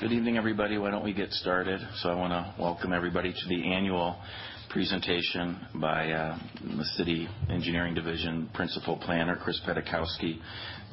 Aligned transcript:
Good 0.00 0.12
evening, 0.12 0.36
everybody. 0.36 0.78
Why 0.78 0.92
don't 0.92 1.02
we 1.02 1.12
get 1.12 1.32
started? 1.32 1.80
So 1.96 2.08
I 2.08 2.14
want 2.14 2.30
to 2.30 2.54
welcome 2.62 2.92
everybody 2.92 3.32
to 3.32 3.48
the 3.48 3.72
annual 3.72 4.16
presentation 4.70 5.58
by 5.74 6.12
uh, 6.12 6.38
the 6.62 6.84
City 6.96 7.28
Engineering 7.50 7.94
Division 7.94 8.48
Principal 8.54 8.96
Planner, 8.96 9.34
Chris 9.34 9.60
Petykowski. 9.66 10.38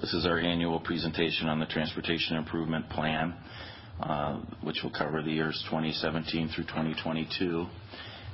This 0.02 0.12
is 0.12 0.26
our 0.26 0.40
annual 0.40 0.80
presentation 0.80 1.48
on 1.50 1.60
the 1.60 1.68
Transportation 1.68 2.36
Improvement 2.36 2.90
Plan, 2.90 3.36
uh, 4.00 4.42
which 4.64 4.78
will 4.82 4.90
cover 4.90 5.22
the 5.22 5.30
years 5.30 5.64
2017 5.70 6.50
through 6.56 6.64
2022. 6.64 7.68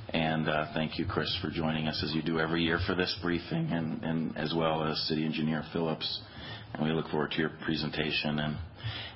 And 0.08 0.48
uh, 0.48 0.72
Thank 0.72 0.98
you, 0.98 1.04
Chris, 1.04 1.36
for 1.42 1.50
joining 1.50 1.86
us 1.86 2.02
as 2.02 2.14
you 2.14 2.22
do 2.22 2.40
every 2.40 2.62
year 2.62 2.78
for 2.86 2.94
this 2.94 3.14
briefing, 3.20 3.68
and 3.70 4.38
as 4.38 4.54
well 4.56 4.84
as 4.84 4.98
City 5.06 5.26
Engineer 5.26 5.64
Phillips. 5.74 6.20
We 6.82 6.92
look 6.92 7.08
forward 7.08 7.32
to 7.32 7.38
your 7.40 7.52
presentation. 7.62 8.56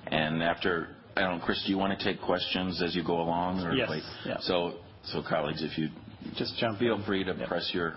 And 0.09 0.43
after, 0.43 0.89
I 1.17 1.23
don't 1.23 1.39
know, 1.39 1.45
Chris, 1.45 1.63
do 1.65 1.71
you 1.71 1.79
want 1.79 1.99
to 1.99 2.05
take 2.05 2.21
questions 2.23 2.83
as 2.83 2.95
you 2.95 3.03
go 3.03 3.21
along 3.21 3.61
or 3.61 3.71
wait? 3.89 4.03
Yes. 4.27 4.51
Colleagues, 5.29 5.63
if 5.63 5.79
you 5.79 5.89
Just 6.37 6.59
jump 6.59 6.81
in. 6.81 6.89
Feel 6.89 7.05
free 7.07 7.25
to 7.25 7.35
press 7.47 7.71
your 7.73 7.97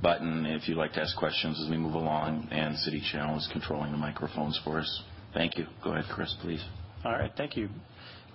button 0.00 0.46
if 0.46 0.66
you'd 0.68 0.78
like 0.78 0.92
to 0.94 1.00
ask 1.02 1.16
questions 1.16 1.60
as 1.62 1.70
we 1.70 1.76
move 1.76 1.94
along, 1.94 2.48
and 2.50 2.76
City 2.78 3.02
Channel 3.12 3.36
is 3.36 3.48
controlling 3.52 3.92
the 3.92 3.98
microphones 3.98 4.58
for 4.64 4.78
us. 4.80 5.02
Thank 5.34 5.58
you. 5.58 5.66
Go 5.82 5.92
ahead, 5.92 6.06
Chris, 6.10 6.34
please. 6.40 6.64
All 7.04 7.12
right. 7.12 7.30
Thank 7.36 7.56
you, 7.56 7.68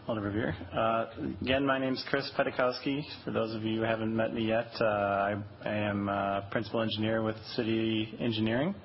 Alder 0.08 0.22
Verveer. 0.22 0.54
Uh, 0.76 1.05
again, 1.41 1.66
my 1.66 1.80
name's 1.80 2.04
Chris 2.10 2.30
Petykowski. 2.38 3.02
For 3.26 3.32
those 3.32 3.55
of 3.55 3.64
you 3.64 3.77
who 3.77 3.82
haven't 3.84 4.16
met 4.16 4.34
me 4.34 4.46
yet, 4.48 4.70
uh, 4.80 4.86
I 4.86 5.36
am 5.66 6.08
a 6.10 6.48
Principal 6.52 6.82
Engineer 6.82 7.24
with 7.24 7.38
City 7.55 8.16
Engineering, 8.20 8.76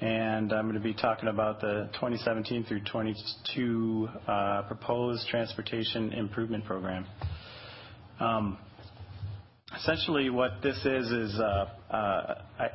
and 0.00 0.52
I'm 0.52 0.64
going 0.64 0.74
to 0.74 0.80
be 0.80 0.94
talking 0.94 1.28
about 1.28 1.60
the 1.60 1.88
2017 1.94 2.64
through 2.64 2.80
2022 2.80 4.08
uh, 4.26 4.62
proposed 4.62 5.28
Transportation 5.28 6.12
Improvement 6.12 6.64
Program. 6.64 7.06
Um, 8.18 8.58
essentially 9.76 10.30
what 10.30 10.62
this 10.62 10.76
is, 10.84 11.10
is 11.10 11.38
uh, 11.38 11.66
uh, 11.90 12.34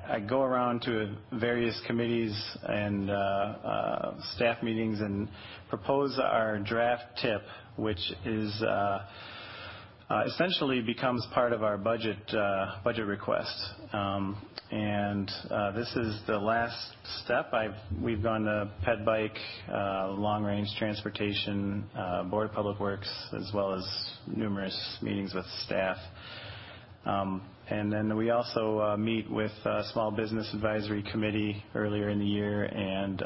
I 0.09 0.19
go 0.19 0.41
around 0.41 0.81
to 0.83 1.15
various 1.33 1.79
committees 1.85 2.33
and 2.63 3.09
staff 4.35 4.63
meetings 4.63 5.01
and 5.01 5.27
propose 5.69 6.17
our 6.19 6.59
draft 6.59 7.03
TIP, 7.21 7.41
which 7.77 8.11
Uh, 10.09 10.23
essentially 10.25 10.81
becomes 10.81 11.23
part 11.35 11.53
of 11.53 11.61
our 11.61 11.77
budget 11.77 12.17
uh, 12.33 12.81
request. 13.05 13.55
Um, 13.93 14.43
and 14.71 15.29
uh, 15.51 15.71
this 15.73 15.87
is 15.95 16.19
the 16.25 16.35
last 16.35 16.95
step. 17.23 17.53
We've 18.01 18.23
gone 18.23 18.45
to 18.45 18.71
PedBike, 18.83 19.37
Long 20.17 20.43
Range 20.43 20.67
Transportation, 20.79 21.87
Board 22.31 22.49
of 22.49 22.55
Public 22.55 22.79
Works, 22.79 23.07
as 23.37 23.51
well 23.53 23.75
as 23.75 23.85
numerous 24.25 24.97
meetings 25.03 25.35
with 25.35 25.45
staff. 25.65 25.97
Um 27.05 27.43
and 27.69 27.93
then 27.93 28.17
we 28.17 28.31
also 28.31 28.97
meet 28.97 29.29
with 29.29 29.51
Small 29.93 30.09
Business 30.09 30.49
Advisory 30.55 31.03
Committee 31.11 31.63
earlier 31.75 32.09
in 32.09 32.17
the 32.17 32.25
year 32.25 32.63
and 32.63 33.21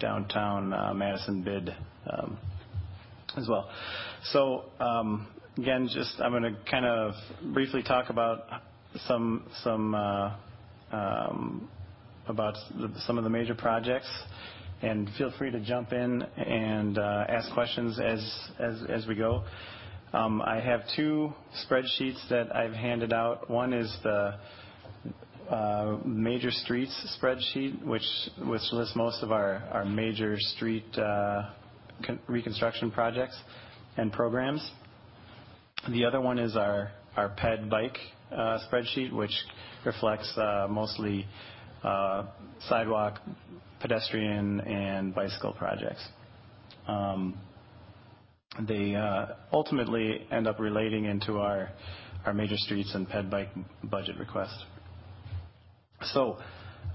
Downtown 0.00 0.98
Madison 0.98 1.42
BID 1.42 1.72
um, 2.12 2.36
as 3.36 3.46
well. 3.48 3.70
Um, 4.80 5.28
Again, 5.58 5.88
just 5.92 6.14
I'm 6.20 6.30
going 6.30 6.44
to 6.44 6.56
kind 6.70 6.86
of 6.86 7.14
briefly 7.52 7.82
talk 7.82 8.10
about 8.10 8.44
some 9.08 9.44
some 9.64 9.92
uh 9.92 10.36
um 10.92 11.68
about 12.28 12.54
some 13.06 13.18
of 13.18 13.24
the 13.24 13.30
major 13.30 13.56
projects, 13.56 14.08
and 14.82 15.10
feel 15.18 15.32
free 15.36 15.50
to 15.50 15.58
jump 15.58 15.92
in 15.92 16.22
and 16.36 16.96
ask 16.96 17.52
questions 17.54 17.98
as 17.98 18.20
as 18.60 18.82
as 18.88 19.06
we 19.08 19.16
go. 19.16 19.42
I 20.12 20.60
have 20.64 20.82
two 20.94 21.32
spreadsheets 21.68 22.28
that 22.30 22.54
I've 22.54 22.72
handed 22.74 23.12
out. 23.12 23.50
One 23.50 23.72
is 23.72 23.92
the 24.04 24.38
major 26.04 26.52
streets 26.52 27.18
spreadsheet, 27.20 27.84
which 27.84 28.06
which 28.44 28.62
lists 28.72 28.94
most 28.94 29.24
of 29.24 29.32
our 29.32 29.84
major 29.84 30.36
street 30.38 30.86
reconstruction 32.28 32.92
projects 32.92 33.36
and 33.96 34.12
programs. 34.12 34.70
The 35.86 36.04
other 36.04 36.20
one 36.20 36.38
is 36.38 36.56
our 36.56 36.90
ped 37.36 37.70
bike 37.70 37.96
uh, 38.32 38.58
spreadsheet, 38.70 39.12
which 39.12 39.32
reflects 39.86 40.30
uh, 40.36 40.66
mostly 40.68 41.24
uh, 41.82 42.26
sidewalk, 42.68 43.20
pedestrian, 43.80 44.60
and 44.60 45.14
bicycle 45.14 45.52
projects. 45.52 46.06
Um, 46.86 47.38
they 48.66 48.96
ultimately 49.52 50.26
end 50.30 50.46
up 50.46 50.58
relating 50.58 51.04
into 51.04 51.38
our 51.38 51.70
major 52.34 52.56
streets 52.56 52.94
and 52.94 53.08
ped 53.08 53.30
bike 53.30 53.48
budget 53.84 54.18
request. 54.18 54.54
So, 56.02 56.38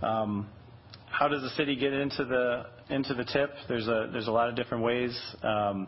um, 0.01 0.47
how 1.07 1.27
does 1.27 1.41
the 1.41 1.49
city 1.49 1.75
get 1.75 1.93
into 1.93 2.25
the 2.25 3.25
TIP? 3.25 3.49
There's 3.67 3.87
a 3.87 4.31
lot 4.31 4.49
of 4.49 4.55
different 4.55 4.83
ways. 4.83 5.19
Um, 5.41 5.87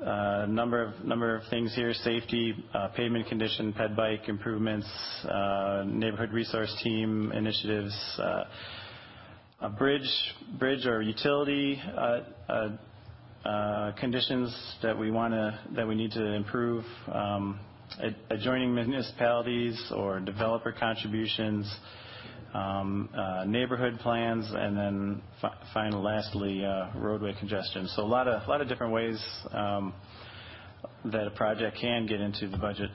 Uh, 0.00 0.42
a 0.42 0.46
number 0.48 1.36
of 1.36 1.42
things 1.50 1.72
here, 1.74 1.94
safety, 1.94 2.52
uh, 2.74 2.88
pavement 2.88 3.28
condition, 3.28 3.72
ped 3.72 3.94
bike 3.94 4.28
improvements, 4.28 4.88
uh, 5.24 5.84
neighborhood 5.86 6.32
resource 6.32 6.74
team 6.82 7.30
initiatives, 7.30 7.94
bridge 9.78 10.84
or 10.86 11.00
utility 11.00 11.80
conditions 14.00 14.74
that 14.82 14.98
we 14.98 15.94
need 15.94 16.10
to 16.10 16.24
improve, 16.32 16.84
um, 17.12 17.60
adjoining 18.30 18.74
municipalities 18.74 19.80
or 19.94 20.18
developer 20.18 20.72
contributions, 20.72 21.72
Um, 22.54 23.08
uh, 23.12 23.44
neighborhood 23.48 23.98
plans, 23.98 24.46
and 24.48 24.76
then 24.78 25.22
finally, 25.72 26.00
lastly, 26.00 26.64
uh, 26.64 26.86
roadway 26.94 27.34
congestion. 27.36 27.88
So 27.96 28.02
a 28.02 28.06
lot 28.06 28.28
of 28.28 28.68
different 28.68 28.92
ways 28.92 29.20
um, 29.50 29.92
that 31.06 31.26
a 31.26 31.32
project 31.32 31.78
can 31.80 32.06
get 32.06 32.20
into 32.20 32.46
the 32.46 32.56
budget. 32.56 32.90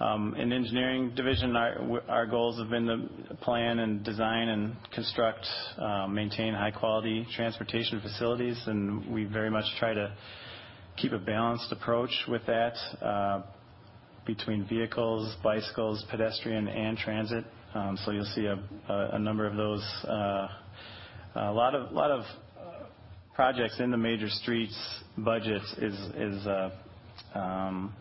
Um, 0.00 0.34
in 0.34 0.52
Engineering 0.52 1.12
Division, 1.14 1.54
our 1.54 2.26
goals 2.26 2.58
have 2.58 2.68
been 2.68 2.86
to 3.28 3.34
plan 3.36 3.78
and 3.78 4.02
design 4.02 4.48
and 4.48 4.74
construct, 4.92 5.46
uh, 5.78 6.08
maintain 6.08 6.52
high-quality 6.52 7.28
transportation 7.36 8.00
facilities, 8.00 8.60
and 8.66 9.12
we 9.12 9.24
very 9.24 9.50
much 9.50 9.66
try 9.78 9.94
to 9.94 10.12
keep 10.96 11.12
a 11.12 11.18
balanced 11.18 11.70
approach 11.70 12.10
with 12.26 12.42
that 12.46 12.74
between 14.34 14.66
vehicles, 14.66 15.34
bicycles, 15.42 16.04
pedestrian, 16.10 16.68
and 16.68 16.96
transit. 16.98 17.44
Um 17.74 17.96
so 18.02 18.10
you'll 18.10 18.32
see 18.36 18.46
a 18.46 19.18
number 19.18 19.46
of 19.46 19.56
those. 19.56 19.84
Uh, 20.04 20.48
a 21.36 21.52
lot 21.52 21.74
of 21.74 22.24
projects 23.34 23.80
in 23.80 23.90
the 23.90 23.96
major 23.96 24.28
streets 24.28 24.78
budget, 25.16 25.62
is 25.78 26.46
uh, 26.46 26.70
um, 27.34 27.94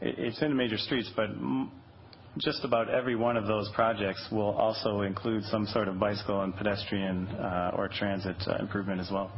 it's 0.00 0.42
in 0.42 0.48
the 0.48 0.54
major 0.54 0.76
streets, 0.76 1.10
but 1.14 1.28
just 2.38 2.64
about 2.64 2.90
every 2.90 3.14
one 3.14 3.36
of 3.36 3.46
those 3.46 3.70
projects 3.74 4.26
will 4.32 4.50
also 4.50 5.02
include 5.02 5.44
some 5.44 5.66
sort 5.66 5.88
of 5.88 5.98
bicycle 5.98 6.42
and 6.42 6.54
pedestrian 6.56 7.28
uh, 7.28 7.76
or 7.76 7.88
transit 7.88 8.36
improvement 8.58 9.00
as 9.00 9.10
well. 9.10 9.30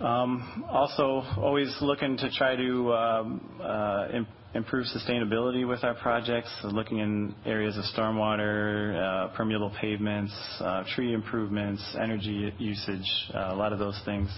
Um, 0.00 0.64
also, 0.70 1.22
always 1.36 1.76
looking 1.82 2.16
to 2.16 2.30
try 2.30 2.56
to 2.56 2.92
um, 2.94 3.60
uh, 3.62 4.08
improve 4.54 4.86
sustainability 4.86 5.68
with 5.68 5.84
our 5.84 5.94
projects, 5.94 6.50
looking 6.64 6.98
in 6.98 7.34
areas 7.44 7.76
of 7.76 7.84
stormwater, 7.94 8.96
uh, 8.96 9.36
permeable 9.36 9.70
pavements, 9.78 10.32
uh, 10.60 10.84
tree 10.94 11.12
improvements, 11.12 11.84
energy 12.00 12.50
usage. 12.56 13.04
A 13.34 13.54
lot 13.54 13.74
of 13.74 13.78
those 13.78 14.00
things 14.06 14.30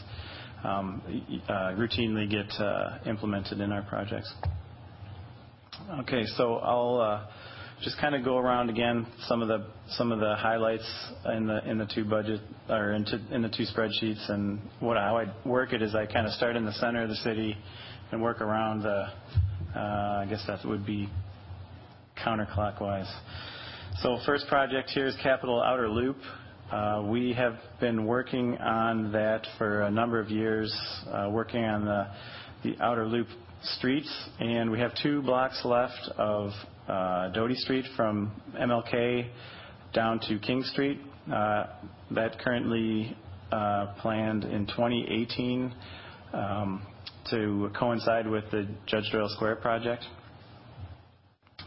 um, 0.65 1.01
routinely 1.49 2.29
get 2.29 3.09
implemented 3.09 3.61
in 3.61 3.71
our 3.71 3.83
projects. 3.83 4.33
Okay, 6.01 6.25
so 6.37 6.57
I'll 6.57 7.29
just 7.83 8.01
kind 8.01 8.15
of 8.15 8.25
go 8.25 8.39
around 8.39 8.71
again 8.71 9.07
some 9.27 9.43
of 9.43 9.49
the 9.49 9.67
some 9.91 10.13
of 10.13 10.21
the 10.21 10.37
highlights 10.37 10.89
in 11.27 11.47
the 13.43 13.51
two 13.57 13.65
spreadsheets. 13.65 14.31
And 14.31 14.61
how 14.81 15.19
I 15.19 15.49
work 15.49 15.73
it 15.73 15.83
is 15.83 15.95
I 15.95 16.07
kind 16.07 16.27
of 16.27 16.33
start 16.33 16.55
in 16.55 16.65
the 16.65 16.73
center 16.73 17.03
of 17.03 17.09
the 17.09 17.17
city 17.17 17.57
and 18.13 18.23
work 18.23 18.41
around 18.41 18.83
the, 18.83 19.09
uh, 19.75 19.79
I 19.79 20.27
guess 20.29 20.45
that 20.47 20.65
would 20.65 20.87
be 20.87 21.09
counterclockwise. 22.25 23.11
So 24.01 24.19
First 24.25 24.47
project 24.47 24.91
here 24.91 25.07
is 25.07 25.17
Capitol 25.23 25.61
Outer 25.61 25.89
Loop. 25.89 26.17
Uh, 26.71 27.03
we 27.07 27.33
have 27.33 27.57
been 27.81 28.07
working 28.07 28.57
on 28.59 29.13
that 29.13 29.47
for 29.59 29.83
a 29.83 29.91
number 29.91 30.21
of 30.21 30.31
years, 30.31 30.73
uh, 31.09 31.29
working 31.31 31.65
on 31.65 31.85
the 31.85 32.77
outer 32.81 33.07
loop 33.07 33.27
streets, 33.63 34.29
and 34.41 34.71
we 34.71 34.79
have 34.79 34.93
two 35.03 35.23
blocks 35.23 35.61
left 35.65 36.09
of 36.17 36.51
uh, 36.89 37.29
Doty 37.31 37.55
Street 37.55 37.85
from 37.97 38.33
MLK 38.59 39.29
down 39.95 40.21
to 40.29 40.39
King 40.39 40.63
Street. 40.65 41.01
Uh, 41.33 41.67
that 42.11 42.39
currently 42.41 43.17
uh, 43.53 43.95
planned 44.01 44.45
in 44.45 44.67
2018 44.67 45.73
um, 46.33 46.87
to 47.31 47.71
coincide 47.79 48.27
with 48.27 48.45
the 48.51 48.69
Judge 48.87 49.05
Doyle 49.13 49.29
Square 49.29 49.57
project. 49.57 50.05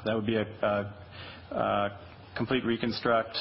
That 0.04 0.14
would 0.16 0.26
be 0.26 0.36
a 0.36 1.92
complete 2.36 2.66
reconstruct. 2.66 3.38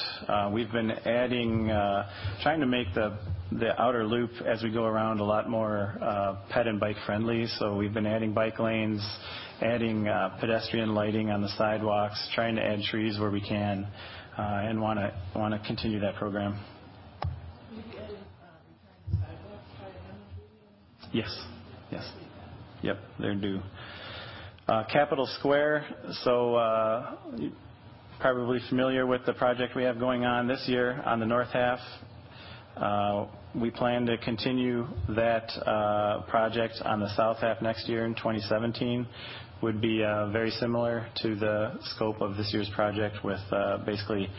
We've 0.53 0.71
been 0.71 0.91
adding 0.91 1.69
uh 1.69 2.09
trying 2.41 2.61
to 2.61 2.65
make 2.65 2.93
the 2.93 3.17
outer 3.79 4.05
loop 4.05 4.31
as 4.45 4.63
we 4.63 4.71
go 4.71 4.85
around 4.85 5.19
a 5.19 5.23
lot 5.23 5.49
more 5.49 5.97
uh, 6.01 6.37
ped 6.49 6.67
and 6.67 6.79
bike 6.79 6.95
friendly. 7.05 7.45
So 7.59 7.75
we've 7.75 7.93
been 7.93 8.07
adding 8.07 8.33
bike 8.33 8.59
lanes, 8.59 9.05
adding 9.61 10.07
uh, 10.07 10.37
pedestrian 10.39 10.95
lighting 10.95 11.29
on 11.29 11.41
the 11.41 11.49
sidewalks, 11.49 12.29
trying 12.33 12.55
to 12.55 12.63
add 12.63 12.81
trees 12.81 13.19
where 13.19 13.29
we 13.29 13.41
can, 13.41 13.87
uh, 14.37 14.41
and 14.41 14.81
want 14.81 14.99
to 14.99 15.13
want 15.35 15.53
to 15.53 15.67
continue 15.67 15.99
that 15.99 16.15
program. 16.15 16.59
The 17.69 17.77
the 21.11 21.17
year? 21.17 21.45
Yes. 21.91 22.11
Yep, 22.81 22.97
they're 23.19 23.35
due. 23.35 23.61
Capitol 24.91 25.27
Square. 25.39 25.85
So 26.23 26.55
probably 28.19 28.59
familiar 28.69 29.05
with 29.05 29.25
the 29.25 29.33
project 29.33 29.75
we 29.75 29.83
have 29.83 29.99
going 29.99 30.25
on 30.25 30.47
this 30.47 30.63
year 30.67 31.01
on 31.05 31.19
the 31.19 31.25
north 31.25 31.49
half. 31.49 31.79
Uh, 32.77 33.25
we 33.53 33.71
plan 33.71 34.05
to 34.05 34.17
continue 34.17 34.85
that 35.09 35.49
uh, 35.65 36.23
project 36.23 36.75
on 36.83 36.99
the 36.99 37.13
south 37.15 37.37
half 37.37 37.61
next 37.61 37.87
year 37.87 38.05
in 38.05 38.13
2017. 38.15 39.07
Would 39.61 39.79
be 39.79 40.03
uh, 40.03 40.29
very 40.31 40.51
similar 40.51 41.07
to 41.23 41.35
the 41.35 41.79
scope 41.95 42.19
of 42.21 42.35
this 42.35 42.51
year's 42.53 42.69
project 42.75 43.23
with 43.23 43.39
basically 43.85 44.29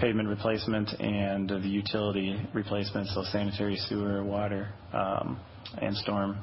pavement 0.00 0.28
replacement 0.28 0.92
and 1.00 1.48
the 1.48 1.68
utility 1.68 2.38
replacement, 2.52 3.06
so 3.08 3.22
sanitary 3.30 3.76
sewer, 3.76 4.24
water, 4.24 4.68
um, 4.92 5.38
and 5.80 5.96
storm 5.96 6.36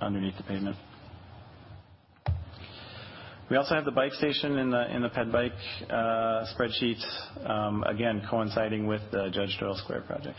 underneath 0.00 0.36
the 0.36 0.44
pavement. 0.44 0.76
We 3.50 3.56
also 3.56 3.74
have 3.74 3.84
the 3.84 3.90
bike 3.90 4.14
station 4.14 4.56
in 4.56 4.70
the 4.70 5.10
ped 5.12 5.32
bike 5.32 5.52
spreadsheet, 5.90 7.02
um, 7.44 7.82
again, 7.82 8.22
coinciding 8.30 8.86
with 8.86 9.02
the 9.10 9.28
Judge 9.30 9.58
Doyle 9.60 9.76
Square 9.76 10.02
project. 10.02 10.38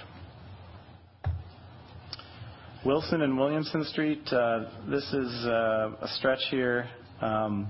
Wilson 2.86 3.24
and 3.24 3.36
Williamson 3.36 3.84
Street. 3.86 4.22
Uh, 4.32 4.66
this 4.88 5.04
is 5.12 5.46
uh, 5.48 5.90
a 6.02 6.08
stretch 6.20 6.42
here 6.52 6.88
um, 7.20 7.68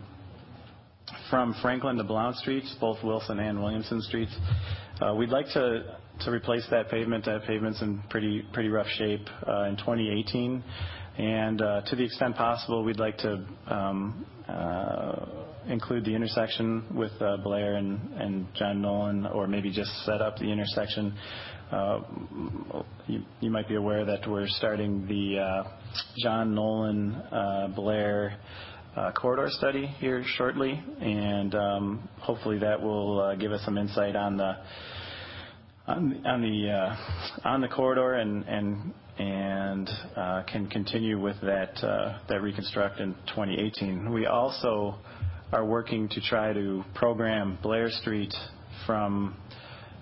from 1.30 1.56
Franklin 1.62 1.96
to 1.96 2.04
Blount 2.04 2.36
Streets, 2.36 2.76
both 2.82 3.02
Wilson 3.02 3.40
and 3.40 3.62
Williamson 3.64 4.02
Streets. 4.02 4.36
Uh, 5.00 5.16
we'd 5.16 5.30
like 5.30 5.46
to 5.54 5.98
to 6.20 6.32
replace 6.32 6.68
that 6.70 6.90
pavement. 6.90 7.24
That 7.24 7.44
pavement's 7.48 7.82
in 7.82 8.04
pretty 8.10 8.46
pretty 8.52 8.68
rough 8.68 8.90
shape 8.98 9.26
in 9.48 9.78
2018. 9.78 10.62
and 11.18 11.60
To 11.60 11.96
the 11.96 12.04
extent 12.04 12.36
possible, 12.36 12.84
we'd 12.84 13.00
like 13.00 13.18
to 13.20 13.46
um, 13.68 14.26
include 15.70 16.04
the 16.04 16.14
intersection 16.14 16.84
with 16.94 17.12
Blair 17.42 17.76
and 17.76 18.48
John 18.54 18.82
Nolen, 18.82 19.28
or 19.28 19.48
maybe 19.48 19.72
just 19.72 19.92
set 20.06 20.22
up 20.22 20.36
the 20.40 20.52
intersection. 20.52 21.18
Uh, 21.72 22.00
you 23.08 23.50
might 23.50 23.68
be 23.68 23.76
aware 23.76 24.06
that 24.06 24.28
we're 24.28 24.48
starting 24.48 25.08
the 25.08 25.40
uh, 25.40 25.64
John 26.18 26.54
Nolen-Blair 26.54 28.38
uh, 28.96 29.12
corridor 29.14 29.48
study 29.50 29.88
here 30.00 30.24
shortly, 30.38 30.80
and 31.02 31.56
um, 31.56 32.10
hopefully 32.20 32.60
that 32.60 32.80
will 32.80 33.36
give 33.38 33.52
us 33.52 33.62
some 33.66 33.80
insight 33.80 34.16
on 34.16 34.38
the 34.38 34.56
corridor 37.76 38.14
and 38.14 39.90
can 40.48 40.68
continue 40.68 41.20
with 41.20 41.42
that 41.42 41.76
that 42.30 42.42
reconstruct 42.42 43.00
in 43.00 43.16
2018. 43.28 44.14
We 44.14 44.28
also 44.28 45.00
are 45.52 45.66
working 45.66 46.10
to 46.10 46.22
try 46.22 46.54
to 46.54 46.84
program 46.94 47.58
Blair 47.64 47.90
Street 47.90 48.34
from 48.86 49.36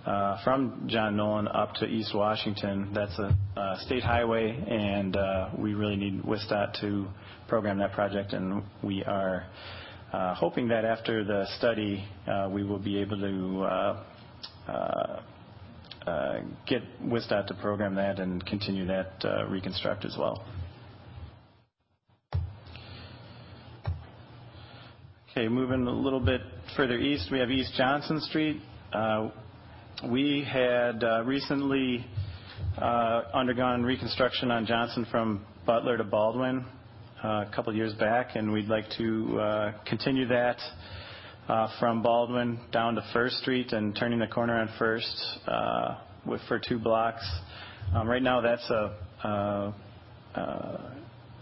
Uh, 0.06 0.38
John 0.88 1.16
Nolen 1.16 1.48
up 1.48 1.76
to 1.76 1.86
East 1.86 2.14
Washington. 2.14 2.92
That's 2.94 3.18
a 3.20 3.78
state 3.86 4.04
highway, 4.04 4.52
and 4.52 5.16
uh, 5.16 5.52
we 5.58 5.76
really 5.76 5.96
need 5.96 6.24
WisDOT 6.24 6.82
to 6.82 7.08
program 7.48 7.78
that 7.78 7.94
project, 7.94 8.34
and 8.34 8.64
we 8.84 9.02
are 9.06 9.46
uh, 10.12 10.36
hoping 10.36 10.68
that 10.68 10.84
after 10.84 11.24
the 11.24 11.46
study, 11.58 12.06
we 12.52 12.66
will 12.66 12.80
be 12.80 12.98
able 13.00 13.18
to 13.18 14.04
get 16.68 16.82
WisDOT 17.02 17.48
to 17.48 17.54
program 17.62 17.96
that 17.96 18.20
and 18.20 18.46
continue 18.46 18.86
that 18.88 19.24
reconstruct 19.50 20.04
as 20.04 20.18
well. 20.20 20.44
Okay, 25.32 25.48
moving 25.48 25.88
a 25.88 25.92
little 25.92 26.20
bit 26.20 26.42
further 26.76 26.98
east, 26.98 27.30
we 27.32 27.40
have 27.40 27.50
East 27.50 27.74
Johnson 27.78 28.20
Street. 28.20 28.62
We 30.10 30.44
had 30.44 31.02
uh, 31.02 31.24
recently 31.24 32.06
uh, 32.78 33.22
undergone 33.34 33.84
reconstruction 33.84 34.52
on 34.52 34.66
Johnson 34.66 35.08
from 35.10 35.46
Butler 35.66 35.96
to 35.96 36.04
Baldwin 36.04 36.66
uh, 37.24 37.46
a 37.48 37.52
couple 37.56 37.74
years 37.74 37.94
back, 37.94 38.36
and 38.36 38.52
we'd 38.52 38.68
like 38.68 38.90
to 38.98 39.72
continue 39.86 40.28
that 40.28 40.58
from 41.80 42.02
Baldwin 42.02 42.60
down 42.74 42.96
to 42.96 43.06
First 43.14 43.38
Street 43.38 43.72
and 43.72 43.96
turning 43.96 44.20
the 44.20 44.28
corner 44.28 44.60
on 44.60 44.70
First 44.78 45.40
for 45.46 46.60
two 46.60 46.80
blocks. 46.80 47.26
Um, 47.96 48.06
right 48.06 48.22
now, 48.24 48.42
that's 48.42 48.66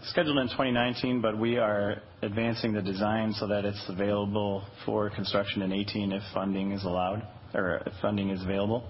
scheduled 0.04 0.38
in 0.38 0.46
2019, 0.46 1.20
but 1.20 1.36
we 1.36 1.58
are 1.58 2.00
advancing 2.22 2.74
the 2.74 2.82
design 2.82 3.32
so 3.32 3.48
that 3.48 3.64
it's 3.64 3.84
available 3.88 4.64
for 4.86 5.10
construction 5.10 5.62
in 5.62 5.70
2018 5.70 6.12
if 6.12 6.22
funding 6.32 6.70
is 6.70 6.84
allowed 6.84 7.26
or 7.54 7.80
uh, 7.80 7.90
funding 8.00 8.30
is 8.30 8.42
available. 8.42 8.84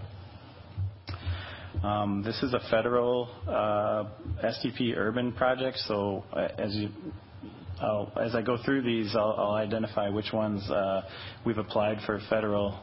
Um, 1.83 2.23
this 2.23 2.41
is 2.43 2.55
a 2.55 2.61
federal 2.71 3.29
uh, 3.49 4.05
STP 4.45 4.97
urban 4.97 5.33
project, 5.33 5.79
so 5.89 6.25
uh, 6.33 6.49
as 8.21 8.35
I 8.35 8.43
go 8.43 8.59
through 8.65 8.83
these, 8.83 9.15
I'll 9.17 9.55
identify 9.55 10.09
which 10.09 10.33
ones 10.33 10.63
we've 11.45 11.59
applied 11.59 11.99
for 12.07 12.21
federal 12.31 12.79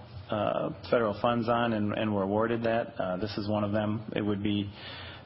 funds 1.21 1.47
on 1.47 1.73
and 1.73 2.13
were 2.13 2.23
awarded 2.23 2.63
that. 2.63 2.95
This 3.21 3.37
is 3.37 3.47
one 3.47 3.63
of 3.63 3.71
them. 3.71 4.01
It 4.15 4.21
would 4.21 4.43
be 4.43 4.69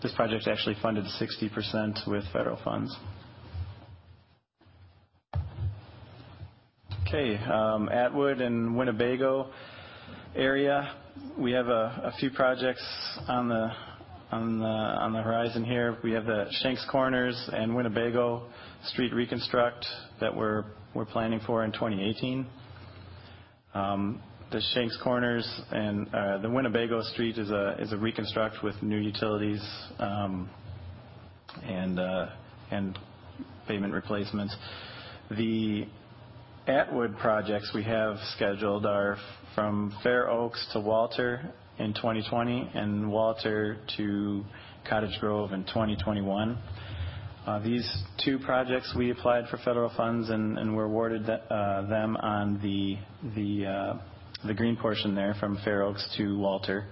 this 0.03 0.11
project's 0.15 0.47
actually 0.47 0.75
funded 0.81 1.06
60% 1.06 2.07
with 2.07 2.25
federal 2.33 2.59
funds. 2.63 2.95
Okay. 7.07 7.37
Um, 7.37 7.89
Atwood 7.89 8.42
and 8.42 8.75
Winnebago 8.75 9.51
area. 10.35 10.95
We 11.37 11.52
have 11.52 11.68
a 11.68 12.13
few 12.19 12.31
projects 12.31 12.83
on 13.28 13.49
the 13.49 15.21
horizon 15.21 15.63
here. 15.63 15.97
We 16.04 16.11
have 16.13 16.25
the 16.25 16.45
Schenk's 16.63 16.85
Corners 16.92 17.49
and 17.54 17.75
Winnebago 17.75 18.47
Street 18.85 19.13
reconstruct 19.13 19.85
that 20.19 20.35
we're 20.35 20.66
planning 21.11 21.40
for 21.45 21.63
in 21.63 21.71
2018. 21.71 22.47
Um, 23.73 24.21
the 24.52 24.61
Schenk's 24.75 24.97
Corners 25.04 25.47
and 25.71 26.07
uh, 26.13 26.37
the 26.40 26.49
Winnebago 26.49 27.02
Street 27.02 27.37
is 27.37 27.49
a 27.52 27.97
reconstruct 27.97 28.63
with 28.63 28.75
new 28.81 28.97
utilities 28.97 29.61
um, 29.99 30.49
uh, 31.68 32.30
and 32.71 32.97
pavement 33.68 33.94
replacements. 33.94 34.56
The 35.31 35.87
Atwood 36.67 37.17
projects 37.17 37.71
we 37.75 37.83
have 37.83 38.15
scheduled 38.37 38.85
are 38.85 39.17
from 39.53 39.93
Fair 40.01 40.29
Oaks 40.29 40.65
to 40.71 40.79
Walter 40.79 41.51
in 41.77 41.93
2020 41.93 42.71
and 42.73 43.11
Walter 43.11 43.79
to 43.97 44.45
Cottage 44.87 45.19
Grove 45.19 45.51
in 45.51 45.65
2021. 45.65 46.57
Uh, 47.45 47.59
these 47.59 47.85
two 48.23 48.39
projects, 48.39 48.93
we 48.97 49.11
applied 49.11 49.49
for 49.49 49.57
federal 49.57 49.91
funds 49.97 50.29
and 50.29 50.73
were 50.73 50.85
awarded 50.85 51.29
uh, 51.29 51.81
them 51.89 52.15
on 52.15 52.55
uh, 52.55 53.97
the 54.47 54.53
green 54.53 54.77
portion 54.77 55.13
there 55.15 55.35
from 55.41 55.59
Fair 55.65 55.83
Oaks 55.83 56.15
to 56.15 56.39
Walter. 56.39 56.85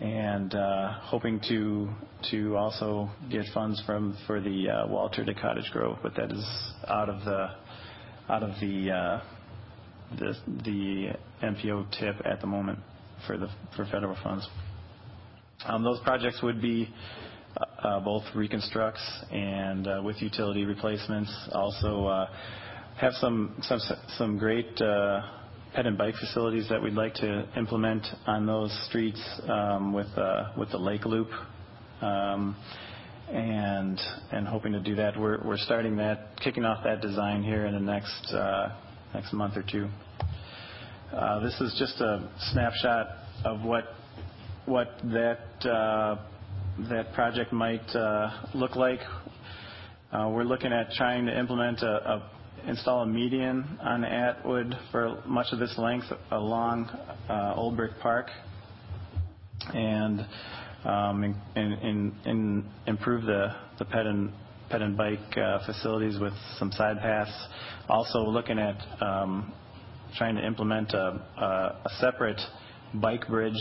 And 0.00 0.54
hoping 1.00 1.40
to 1.48 2.56
also 2.58 3.08
get 3.30 3.46
funds 3.54 3.82
for 3.86 4.38
the 4.42 4.84
Walter 4.86 5.24
to 5.24 5.32
Cottage 5.32 5.70
Grove, 5.72 5.96
but 6.02 6.14
that 6.16 6.30
is 6.30 6.72
out 6.88 7.08
of 7.08 7.24
the 7.24 7.48
MPO 11.42 11.86
uh, 11.86 11.98
tip 11.98 12.16
at 12.24 12.40
the 12.40 12.46
moment 12.46 12.78
for 13.26 13.38
federal 13.90 14.16
funds. 14.22 14.46
Um, 15.64 15.82
those 15.82 16.00
projects 16.00 16.42
would 16.42 16.60
be 16.60 16.88
uh, 17.56 17.86
uh, 17.86 18.00
both 18.00 18.22
reconstructs 18.34 19.02
and 19.30 20.04
with 20.04 20.20
utility 20.20 20.64
replacements. 20.64 21.32
Also 21.52 22.26
have 23.00 23.12
some 23.14 24.36
great 24.38 24.76
ped 24.76 25.86
and 25.86 25.98
bike 25.98 26.14
facilities 26.14 26.68
that 26.70 26.82
we'd 26.82 26.94
like 26.94 27.14
to 27.14 27.46
implement 27.56 28.06
on 28.26 28.46
those 28.46 28.72
streets 28.88 29.22
um, 29.48 29.92
with 29.92 30.06
the 30.16 30.78
Lake 30.78 31.04
Loop. 31.04 31.28
Um, 32.00 32.56
and 33.30 34.00
and 34.32 34.46
hoping 34.46 34.72
to 34.72 34.80
do 34.80 34.94
that. 34.94 35.18
We're 35.18 35.42
we're 35.44 35.58
starting 35.58 35.96
that, 35.96 36.40
kicking 36.42 36.64
off 36.64 36.84
that 36.84 37.00
design 37.00 37.42
here 37.42 37.66
in 37.66 37.74
the 37.74 37.80
next 37.80 38.32
uh, 38.32 38.68
next 39.14 39.32
month 39.32 39.56
or 39.56 39.64
two. 39.70 39.88
Uh, 41.12 41.40
this 41.40 41.60
is 41.60 41.74
just 41.78 42.00
a 42.00 42.30
snapshot 42.52 43.06
of 43.44 43.62
what 43.62 43.84
what 44.66 44.88
that 45.04 45.68
uh, 45.68 46.16
that 46.90 47.12
project 47.14 47.52
might 47.52 47.86
look 48.54 48.76
like. 48.76 49.00
We're 50.12 50.44
looking 50.44 50.72
at 50.72 50.92
trying 50.92 51.26
to 51.26 51.38
implement 51.38 51.82
a, 51.82 51.86
a 51.86 52.30
install 52.66 53.02
a 53.02 53.06
median 53.06 53.78
on 53.82 54.04
Atwood 54.04 54.74
for 54.90 55.22
much 55.26 55.48
of 55.52 55.58
this 55.58 55.74
length 55.78 56.06
along 56.30 56.88
Olbrich 57.28 57.98
Park, 58.00 58.28
and 60.86 61.34
um, 61.74 62.20
in 62.24 62.64
improve 62.86 63.24
the, 63.24 63.48
pet 63.90 64.06
and 64.06 64.32
pet 64.70 64.82
and 64.82 64.96
bike 64.96 65.18
uh, 65.36 65.64
facilities 65.66 66.18
with 66.20 66.32
some 66.58 66.70
side 66.72 66.98
paths. 66.98 67.32
Also 67.88 68.18
looking 68.20 68.58
at 68.58 68.76
um, 69.02 69.52
trying 70.16 70.36
to 70.36 70.46
implement 70.46 70.92
a, 70.92 71.80
separate 72.00 72.40
bike 72.94 73.26
bridge 73.28 73.54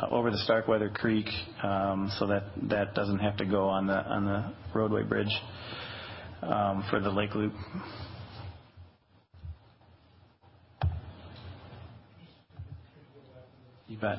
uh, 0.00 0.08
over 0.10 0.30
the 0.30 0.38
Starkweather 0.38 0.90
Creek 0.90 1.26
um, 1.62 2.10
so 2.18 2.26
that 2.26 2.44
that 2.68 2.94
doesn't 2.94 3.18
have 3.18 3.36
to 3.36 3.44
go 3.44 3.68
on 3.68 3.86
the 3.86 3.94
on 3.94 4.24
the 4.24 4.52
roadway 4.74 5.02
bridge 5.02 5.32
for 6.40 7.00
the 7.00 7.10
lake 7.10 7.34
loop. 7.34 7.52
You 13.86 13.98
bet. 13.98 14.18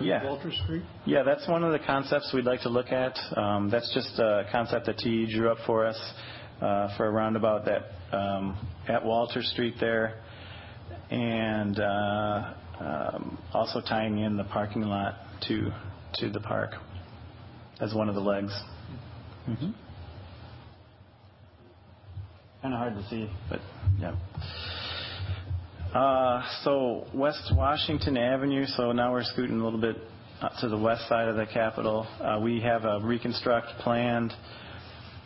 Yeah. 0.00 0.24
Walter 0.24 0.52
Street? 0.64 0.82
Yeah, 1.06 1.22
that's 1.22 1.46
one 1.48 1.64
of 1.64 1.72
the 1.72 1.78
concepts 1.78 2.32
we'd 2.34 2.44
like 2.44 2.60
to 2.62 2.68
look 2.68 2.92
at. 2.92 3.16
Um, 3.36 3.70
that's 3.70 3.92
just 3.94 4.18
a 4.18 4.46
concept 4.52 4.86
that 4.86 4.98
TE 4.98 5.34
drew 5.34 5.50
up 5.50 5.58
for 5.66 5.86
us 5.86 5.98
uh, 6.60 6.96
for 6.96 7.06
a 7.06 7.10
roundabout 7.10 7.64
that 7.64 8.16
um, 8.16 8.58
at 8.88 9.04
Walter 9.04 9.42
Street 9.42 9.74
there, 9.80 10.20
and 11.10 11.78
uh, 11.78 12.54
um, 12.80 13.38
also 13.52 13.80
tying 13.80 14.18
in 14.18 14.36
the 14.36 14.44
parking 14.44 14.82
lot 14.82 15.14
to 15.48 15.70
to 16.14 16.30
the 16.30 16.40
park 16.40 16.72
as 17.80 17.94
one 17.94 18.08
of 18.08 18.14
the 18.14 18.20
legs. 18.20 18.52
Mm-hmm. 19.48 19.70
Kind 22.62 22.74
of 22.74 22.80
hard 22.80 22.94
to 22.94 23.08
see, 23.08 23.30
but 23.48 23.60
yeah. 23.98 24.14
Uh, 25.94 26.40
so 26.62 27.04
West 27.12 27.52
Washington 27.52 28.16
Avenue, 28.16 28.64
so 28.76 28.92
now 28.92 29.10
we're 29.10 29.24
scooting 29.24 29.58
a 29.58 29.64
little 29.64 29.80
bit 29.80 29.96
to 30.60 30.68
the 30.68 30.78
west 30.78 31.08
side 31.08 31.26
of 31.26 31.34
the 31.34 31.46
Capitol. 31.46 32.06
Uh, 32.20 32.38
we 32.40 32.60
have 32.60 32.84
a 32.84 33.00
reconstruct 33.02 33.66
planned 33.80 34.32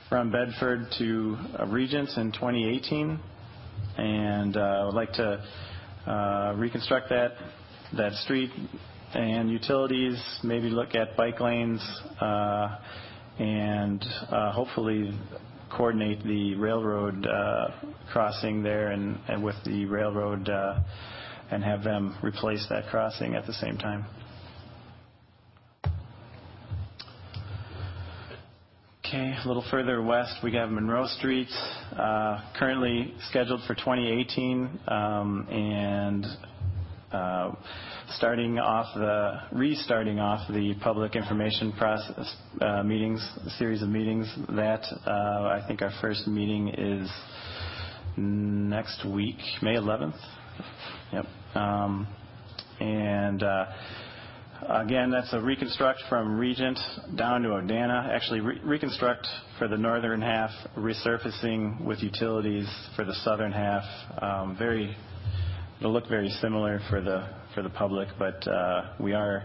from 0.08 0.32
Bedford 0.32 0.86
to 0.96 1.36
uh, 1.60 1.66
Regent 1.66 2.08
in 2.16 2.32
2018, 2.32 3.20
and 3.98 4.56
uh, 4.56 4.60
I 4.60 4.84
would 4.86 4.94
like 4.94 5.12
to 5.12 5.44
uh, 6.06 6.54
reconstruct 6.56 7.10
that 7.10 7.32
that 7.98 8.14
street 8.24 8.50
and 9.12 9.50
utilities, 9.50 10.16
maybe 10.42 10.70
look 10.70 10.94
at 10.94 11.14
bike 11.14 11.40
lanes, 11.40 11.86
uh, 12.22 12.78
and 13.38 14.02
uh, 14.30 14.50
hopefully 14.52 15.12
coordinate 15.76 16.22
the 16.24 16.54
railroad 16.54 17.26
uh, 17.26 17.68
crossing 18.12 18.62
there 18.62 18.92
and, 18.92 19.18
and 19.28 19.42
with 19.42 19.56
the 19.64 19.84
railroad 19.86 20.48
uh, 20.48 20.80
and 21.50 21.62
have 21.62 21.82
them 21.82 22.16
replace 22.22 22.66
that 22.70 22.86
crossing 22.90 23.34
at 23.34 23.46
the 23.46 23.52
same 23.54 23.76
time. 23.76 24.04
Okay, 29.06 29.36
a 29.44 29.46
little 29.46 29.64
further 29.70 30.02
west, 30.02 30.36
we 30.42 30.52
have 30.54 30.70
Monroe 30.70 31.06
Street, 31.06 31.48
uh, 31.96 32.40
currently 32.58 33.14
scheduled 33.28 33.60
for 33.66 33.74
2018, 33.74 34.80
um, 34.88 35.46
and 35.50 36.24
uh, 36.24 36.30
starting 36.30 36.32
off 36.32 36.32
the 36.32 37.03
restarting 39.52 40.18
off 40.18 40.48
the 40.48 40.74
public 40.82 41.16
information 41.16 41.72
process 41.72 42.34
uh, 42.60 42.82
meetings, 42.82 43.20
series 43.58 43.82
of 43.82 43.88
meetings. 43.88 44.26
That 44.48 44.84
uh, 45.06 45.10
I 45.10 45.64
think 45.66 45.82
our 45.82 45.92
first 46.00 46.26
meeting 46.26 46.68
is 46.68 47.10
next 48.16 49.04
week, 49.04 49.38
May 49.62 49.74
11th. 49.74 50.18
Yep. 51.12 51.26
Um, 51.54 52.06
and 52.80 53.42
uh, 53.42 53.66
again, 54.68 55.10
that's 55.10 55.32
a 55.32 55.40
reconstruct 55.40 56.00
from 56.08 56.38
Regent 56.38 56.78
down 57.16 57.42
to 57.42 57.50
Odana. 57.50 58.08
Actually, 58.08 58.40
re- 58.40 58.60
reconstruct 58.64 59.26
for 59.58 59.68
the 59.68 59.76
northern 59.76 60.20
half, 60.20 60.50
resurfacing 60.76 61.84
with 61.84 62.02
utilities 62.02 62.68
for 62.96 63.04
the 63.04 63.14
southern 63.24 63.52
half. 63.52 63.84
Um, 64.22 64.56
very 64.58 64.96
It'll 65.80 65.92
look 65.92 66.08
very 66.08 66.30
similar 66.40 66.80
for 66.88 67.00
the 67.00 67.28
for 67.54 67.62
the 67.62 67.70
public, 67.70 68.08
but 68.18 68.46
uh, 68.48 68.94
we 69.00 69.12
are 69.12 69.44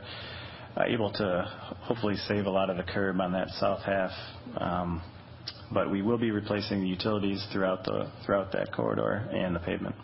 uh, 0.77 0.83
able 0.87 1.11
to 1.13 1.43
hopefully 1.81 2.15
save 2.27 2.45
a 2.45 2.49
lot 2.49 2.69
of 2.69 2.77
the 2.77 2.83
curb 2.83 3.19
on 3.19 3.31
that 3.33 3.49
south 3.59 3.81
half. 3.83 4.11
Um, 4.57 5.01
but 5.71 5.91
we 5.91 6.01
will 6.01 6.17
be 6.17 6.31
replacing 6.31 6.81
the 6.81 6.87
utilities 6.87 7.45
throughout 7.51 7.83
the 7.83 8.11
throughout 8.25 8.51
that 8.53 8.73
corridor 8.73 9.27
and 9.31 9.55
the 9.55 9.59
pavement. 9.59 9.95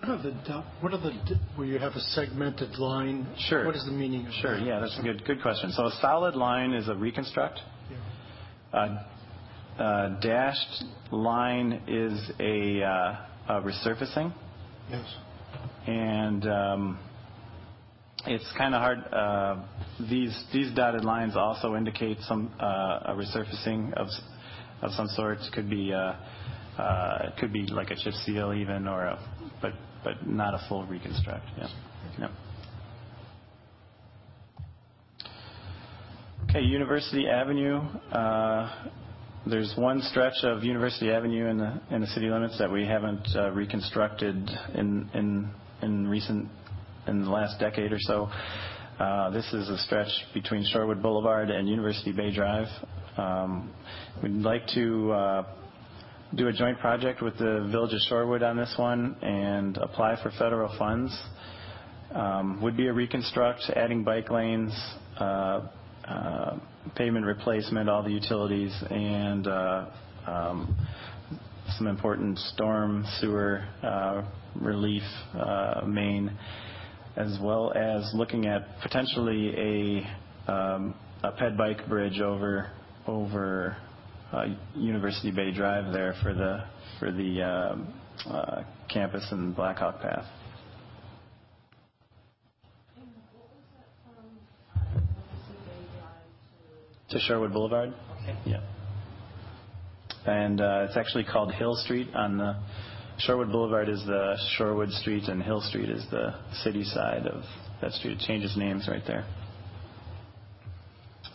What 0.00 0.10
are 0.10 0.22
the, 0.22 0.30
do- 0.32 0.62
what 0.80 0.92
are 0.92 0.98
the, 1.00 1.38
where 1.54 1.66
you 1.66 1.78
have 1.78 1.92
a 1.92 2.00
segmented 2.00 2.76
line? 2.76 3.24
Sure. 3.38 3.64
What 3.64 3.76
is 3.76 3.84
the 3.84 3.92
meaning 3.92 4.22
of 4.22 4.32
that? 4.32 4.40
Sure. 4.42 4.58
Yeah, 4.58 4.80
that's 4.80 4.98
a 4.98 5.02
good 5.02 5.24
good 5.24 5.40
question. 5.40 5.70
So 5.70 5.84
a 5.86 5.92
solid 6.00 6.34
line 6.34 6.72
is 6.72 6.88
a 6.88 6.94
reconstruct. 6.96 7.60
Yeah. 8.74 8.98
Uh, 9.78 10.20
dashed 10.20 10.84
line 11.10 11.80
is 11.88 12.30
a, 12.38 12.82
uh, 12.82 13.16
a 13.48 13.62
resurfacing. 13.62 14.32
Yes. 14.90 15.06
and 15.86 16.46
um, 16.46 16.98
it's 18.26 18.44
kind 18.56 18.74
of 18.74 18.80
hard. 18.80 18.98
Uh, 19.12 19.64
these 20.08 20.44
these 20.52 20.74
dotted 20.74 21.04
lines 21.04 21.34
also 21.36 21.74
indicate 21.76 22.18
some 22.20 22.52
uh, 22.60 23.00
a 23.06 23.14
resurfacing 23.14 23.92
of 23.94 24.08
of 24.82 24.92
some 24.92 25.08
sort. 25.08 25.38
Could 25.54 25.68
be 25.70 25.92
uh, 25.92 26.14
uh, 26.78 27.28
it 27.28 27.40
could 27.40 27.52
be 27.52 27.66
like 27.66 27.90
a 27.90 27.96
chip 27.96 28.14
seal 28.24 28.52
even, 28.52 28.86
or 28.86 29.04
a, 29.06 29.18
but 29.60 29.72
but 30.04 30.26
not 30.26 30.54
a 30.54 30.64
full 30.68 30.84
reconstruct. 30.86 31.46
Yeah. 31.56 31.68
yeah. 32.18 32.28
Okay, 36.50 36.60
University 36.60 37.28
Avenue. 37.28 37.80
There's 39.44 39.74
one 39.76 40.00
stretch 40.02 40.44
of 40.44 40.62
University 40.62 41.10
Avenue 41.10 41.48
in 41.48 41.58
the 41.58 41.80
in 41.90 42.00
the 42.00 42.06
city 42.06 42.28
limits 42.28 42.56
that 42.60 42.70
we 42.70 42.86
haven't 42.86 43.26
uh, 43.34 43.50
reconstructed 43.50 44.36
in 44.74 45.10
in 45.14 45.50
in 45.82 46.06
recent 46.06 46.48
in 47.08 47.24
the 47.24 47.30
last 47.30 47.58
decade 47.58 47.92
or 47.92 47.98
so. 47.98 48.30
Uh, 49.00 49.30
this 49.30 49.44
is 49.52 49.68
a 49.68 49.78
stretch 49.78 50.10
between 50.32 50.64
Shorewood 50.72 51.02
Boulevard 51.02 51.50
and 51.50 51.68
University 51.68 52.12
Bay 52.12 52.32
Drive. 52.32 52.68
Um, 53.16 53.74
we'd 54.22 54.30
like 54.30 54.64
to 54.74 55.10
uh, 55.10 55.44
do 56.36 56.46
a 56.46 56.52
joint 56.52 56.78
project 56.78 57.20
with 57.20 57.36
the 57.36 57.68
Village 57.72 57.94
of 57.94 58.00
Shorewood 58.08 58.48
on 58.48 58.56
this 58.56 58.72
one 58.76 59.16
and 59.22 59.76
apply 59.78 60.22
for 60.22 60.30
federal 60.38 60.72
funds. 60.78 61.20
Um, 62.14 62.62
would 62.62 62.76
be 62.76 62.86
a 62.86 62.92
reconstruct, 62.92 63.62
adding 63.74 64.04
bike 64.04 64.30
lanes, 64.30 64.72
uh, 65.18 65.66
uh, 66.06 66.58
pavement 66.96 67.26
replacement, 67.26 67.88
all 67.88 68.02
the 68.02 68.10
utilities, 68.10 68.72
and 68.90 69.46
uh, 69.46 69.86
um, 70.26 70.76
some 71.78 71.86
important 71.86 72.38
storm 72.38 73.04
sewer 73.20 73.64
uh, 73.82 74.22
relief 74.60 75.02
uh, 75.34 75.82
main, 75.86 76.36
as 77.16 77.38
well 77.40 77.72
as 77.74 78.10
looking 78.14 78.46
at 78.46 78.80
potentially 78.82 80.04
a 80.46 80.52
um, 80.52 80.94
a 81.22 81.30
ped 81.32 81.56
bike 81.56 81.88
bridge 81.88 82.20
over 82.20 82.70
over 83.06 83.76
University 84.74 85.30
Bay 85.30 85.52
Drive 85.52 85.92
there 85.92 86.14
for 86.22 86.34
the 86.34 86.64
for 86.98 87.12
the 87.12 87.42
um, 87.42 87.94
campus 88.92 89.26
and 89.30 89.54
Blackhawk 89.54 90.00
Path. 90.00 90.26
And 92.96 93.08
what 93.32 93.48
was 93.50 93.64
that 93.76 93.88
from, 94.04 94.26
uh, 94.76 94.80
University 94.94 95.58
Bay 95.66 95.82
Drive 95.98 96.26
to? 97.12 97.18
Shorewood 97.18 97.52
Boulevard? 97.52 97.94
Okay. 98.22 98.36
Yeah. 98.46 98.60
And 100.26 100.60
uh, 100.60 100.86
it's 100.88 100.96
actually 100.96 101.24
called 101.24 101.52
Hill 101.52 101.74
Street 101.76 102.08
on 102.14 102.38
the 102.38 102.56
Shorewood 103.26 103.52
Boulevard 103.52 103.88
is 103.88 104.04
the 104.06 104.36
Sherwood 104.56 104.90
Street 104.90 105.28
and 105.28 105.42
Hill 105.42 105.60
Street 105.60 105.88
is 105.88 106.04
the 106.10 106.34
city 106.64 106.82
side 106.82 107.26
of 107.26 107.44
that 107.80 107.92
street. 107.92 108.20
It 108.20 108.26
changes 108.26 108.56
names 108.56 108.88
right 108.88 109.02
there. 109.06 109.24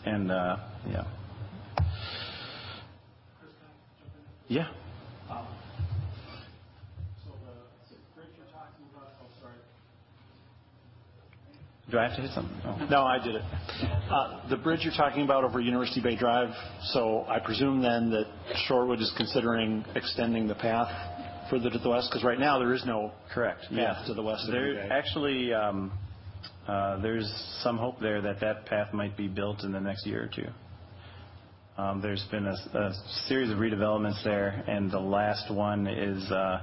And 0.04 0.30
uh, 0.30 0.56
yeah. 0.88 1.04
Yeah. 4.48 4.68
So 5.28 5.36
the 7.44 7.96
bridge 8.14 8.28
you're 8.36 8.46
talking 8.52 8.84
about, 8.94 9.12
oh, 9.20 9.28
sorry, 9.40 9.54
Do 11.90 11.98
I 11.98 12.02
have 12.06 12.16
to 12.16 12.22
hit 12.22 12.30
something? 12.34 12.54
Oh. 12.66 12.86
No, 12.90 13.02
I 13.04 13.18
did 13.22 13.34
it. 13.36 13.42
Uh, 14.10 14.46
The 14.50 14.56
bridge 14.58 14.80
you're 14.82 14.92
talking 14.94 15.22
about 15.24 15.44
over 15.44 15.58
University 15.58 16.02
Bay 16.02 16.16
Drive, 16.16 16.50
so 16.92 17.24
I 17.28 17.38
presume 17.38 17.80
then 17.80 18.10
that 18.10 18.26
Shorewood 18.68 19.00
is 19.00 19.10
considering 19.16 19.84
extending 19.94 20.46
the 20.46 20.54
path 20.54 20.90
further 21.48 21.70
to 21.70 21.78
the 21.78 21.88
west? 21.88 22.10
Because 22.10 22.22
right 22.24 22.38
now, 22.38 22.58
there 22.58 22.74
is 22.74 22.84
no 22.84 23.10
Correct. 23.32 23.62
path 23.62 23.70
Yeah. 23.72 24.02
to 24.06 24.12
the 24.12 24.22
west 24.22 24.46
There, 24.50 24.92
actually, 24.92 25.54
um, 25.54 25.90
uh, 26.66 26.98
there's 26.98 27.26
some 27.62 27.78
hope 27.78 27.98
there 28.00 28.20
that 28.20 28.38
that 28.40 28.66
path 28.66 28.92
might 28.92 29.16
be 29.16 29.28
built 29.28 29.64
in 29.64 29.72
the 29.72 29.80
next 29.80 30.04
year 30.06 30.24
or 30.24 30.26
two. 30.28 30.48
Um, 31.82 32.02
There's 32.02 32.24
been 32.30 32.46
a 32.46 32.56
a 32.78 32.92
series 33.28 33.50
of 33.50 33.56
redevelopments 33.58 34.22
there, 34.24 34.62
and 34.66 34.90
the 34.90 34.98
last 35.00 35.50
one 35.50 35.86
is 35.86 36.30
uh, 36.30 36.60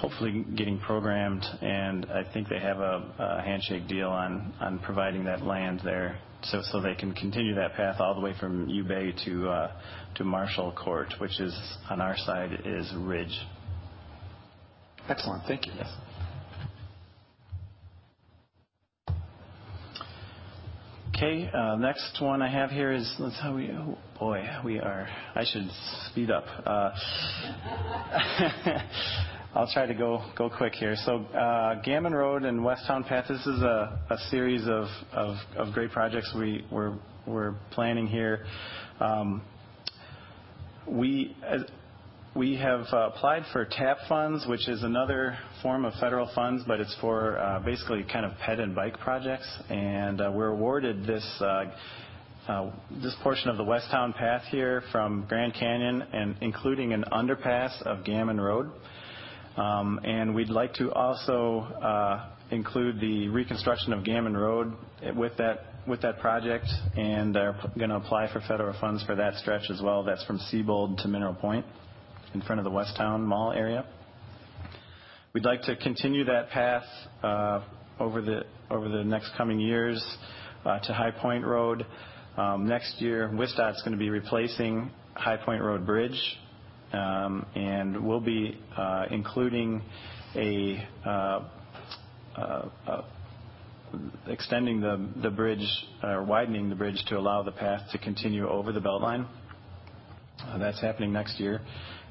hopefully 0.00 0.44
getting 0.56 0.78
programmed, 0.80 1.44
and 1.60 2.06
I 2.06 2.24
think 2.32 2.48
they 2.48 2.58
have 2.58 2.78
a 2.78 3.12
a 3.18 3.42
handshake 3.42 3.86
deal 3.88 4.08
on 4.08 4.52
on 4.60 4.78
providing 4.78 5.24
that 5.24 5.42
land 5.42 5.80
there, 5.84 6.18
so 6.42 6.62
so 6.62 6.80
they 6.80 6.94
can 6.94 7.12
continue 7.12 7.54
that 7.54 7.74
path 7.74 8.00
all 8.00 8.14
the 8.14 8.20
way 8.20 8.34
from 8.38 8.68
U 8.68 8.84
Bay 8.84 9.12
to 9.24 9.48
uh, 9.48 9.72
to 10.16 10.24
Marshall 10.24 10.72
Court, 10.72 11.12
which 11.18 11.40
is, 11.40 11.54
on 11.90 12.00
our 12.00 12.16
side, 12.16 12.62
is 12.64 12.92
Ridge. 12.96 13.38
Excellent, 15.08 15.44
thank 15.46 15.66
you. 15.66 15.72
Okay, 21.16 21.48
uh, 21.54 21.76
next 21.76 22.20
one 22.20 22.42
I 22.42 22.48
have 22.48 22.70
here 22.70 22.90
is, 22.90 23.14
let's 23.20 23.38
how 23.40 23.54
we, 23.54 23.70
oh 23.70 23.96
boy, 24.18 24.44
we 24.64 24.80
are, 24.80 25.06
I 25.36 25.44
should 25.44 25.68
speed 26.10 26.28
up. 26.28 26.44
Uh, 26.66 26.90
I'll 29.54 29.70
try 29.72 29.86
to 29.86 29.94
go, 29.94 30.28
go 30.36 30.50
quick 30.50 30.72
here. 30.74 30.96
So, 31.04 31.18
uh, 31.26 31.80
Gammon 31.82 32.14
Road 32.14 32.42
and 32.42 32.64
West 32.64 32.82
Towne 32.88 33.04
Path, 33.04 33.26
this 33.28 33.46
is 33.46 33.62
a, 33.62 34.00
a 34.10 34.18
series 34.30 34.62
of, 34.66 34.88
of, 35.12 35.36
of 35.56 35.72
great 35.72 35.92
projects 35.92 36.34
we, 36.36 36.66
we're, 36.72 36.98
we're 37.28 37.54
planning 37.70 38.08
here. 38.08 38.44
Um, 38.98 39.42
we, 40.88 41.36
we 42.34 42.56
have 42.56 42.86
uh, 42.92 43.10
applied 43.14 43.44
for 43.52 43.64
TAP 43.64 43.96
funds, 44.08 44.44
which 44.48 44.68
is 44.68 44.82
another 44.82 45.38
form 45.62 45.84
of 45.84 45.94
federal 46.00 46.28
funds, 46.34 46.64
but 46.66 46.80
it's 46.80 46.94
for 47.00 47.38
uh, 47.38 47.60
basically 47.60 48.04
kind 48.12 48.26
of 48.26 48.32
ped 48.38 48.58
and 48.58 48.74
bike 48.74 48.98
projects. 48.98 49.48
And 49.70 50.20
uh, 50.20 50.32
we're 50.34 50.48
awarded 50.48 51.06
this 51.06 51.24
uh, 51.40 51.66
uh, 52.48 52.72
this 53.02 53.14
portion 53.22 53.48
of 53.48 53.56
the 53.56 53.64
West 53.64 53.86
Towne 53.90 54.12
Path 54.12 54.42
here 54.50 54.82
from 54.90 55.24
Grand 55.28 55.54
Canyon, 55.54 56.02
and 56.12 56.34
including 56.40 56.92
an 56.92 57.04
underpass 57.12 57.80
of 57.82 58.04
Gammon 58.04 58.40
Road. 58.40 58.70
Um, 59.56 60.00
and 60.02 60.34
we'd 60.34 60.50
like 60.50 60.74
to 60.74 60.92
also 60.92 61.60
uh, 61.60 62.30
include 62.50 63.00
the 63.00 63.28
reconstruction 63.28 63.92
of 63.92 64.04
Gammon 64.04 64.36
Road 64.36 64.74
with 65.16 65.36
that 65.38 65.66
with 65.86 66.02
that 66.02 66.18
project, 66.18 66.66
and 66.96 67.36
are 67.36 67.54
going 67.78 67.90
to 67.90 67.96
apply 67.96 68.32
for 68.32 68.40
federal 68.48 68.78
funds 68.80 69.04
for 69.04 69.14
that 69.14 69.34
stretch 69.36 69.70
as 69.70 69.80
well. 69.80 70.02
That's 70.02 70.24
from 70.24 70.40
Seybold 70.50 71.00
to 71.02 71.08
Mineral 71.08 71.34
Point 71.34 71.64
in 72.34 72.42
front 72.42 72.58
of 72.58 72.64
the 72.64 72.70
West 72.70 72.96
Towne 72.96 73.22
Mall 73.22 73.52
area. 73.52 73.84
We'd 75.32 75.44
like 75.44 75.62
to 75.62 75.76
continue 75.76 76.24
that 76.24 76.50
path 76.50 76.84
uh, 77.22 77.62
over 78.00 78.20
the 78.20 78.42
over 78.70 78.88
the 78.88 79.04
next 79.04 79.30
coming 79.36 79.60
years 79.60 80.04
uh, 80.64 80.80
to 80.80 80.92
High 80.92 81.12
Point 81.12 81.44
Road. 81.44 81.86
Um, 82.36 82.66
next 82.66 83.00
year, 83.00 83.30
WisDOT's 83.32 83.82
going 83.82 83.92
to 83.92 83.98
be 83.98 84.10
replacing 84.10 84.90
High 85.14 85.36
Point 85.36 85.62
Road 85.62 85.86
Bridge, 85.86 86.20
um, 86.92 87.46
and 87.54 88.04
we'll 88.04 88.20
be 88.20 88.58
uh, 88.76 89.06
including 89.10 89.80
a 90.34 90.88
uh, 91.06 91.48
uh, 92.36 92.68
uh, 92.88 93.02
extending 94.26 94.80
the 94.80 95.08
the 95.22 95.30
bridge 95.30 95.66
or 96.02 96.24
widening 96.24 96.68
the 96.68 96.74
bridge 96.74 97.00
to 97.06 97.16
allow 97.16 97.44
the 97.44 97.52
path 97.52 97.82
to 97.92 97.98
continue 97.98 98.48
over 98.48 98.72
the 98.72 98.80
Beltline. 98.80 99.28
That's 100.58 100.80
happening 100.80 101.12
next 101.12 101.40
year. 101.40 101.60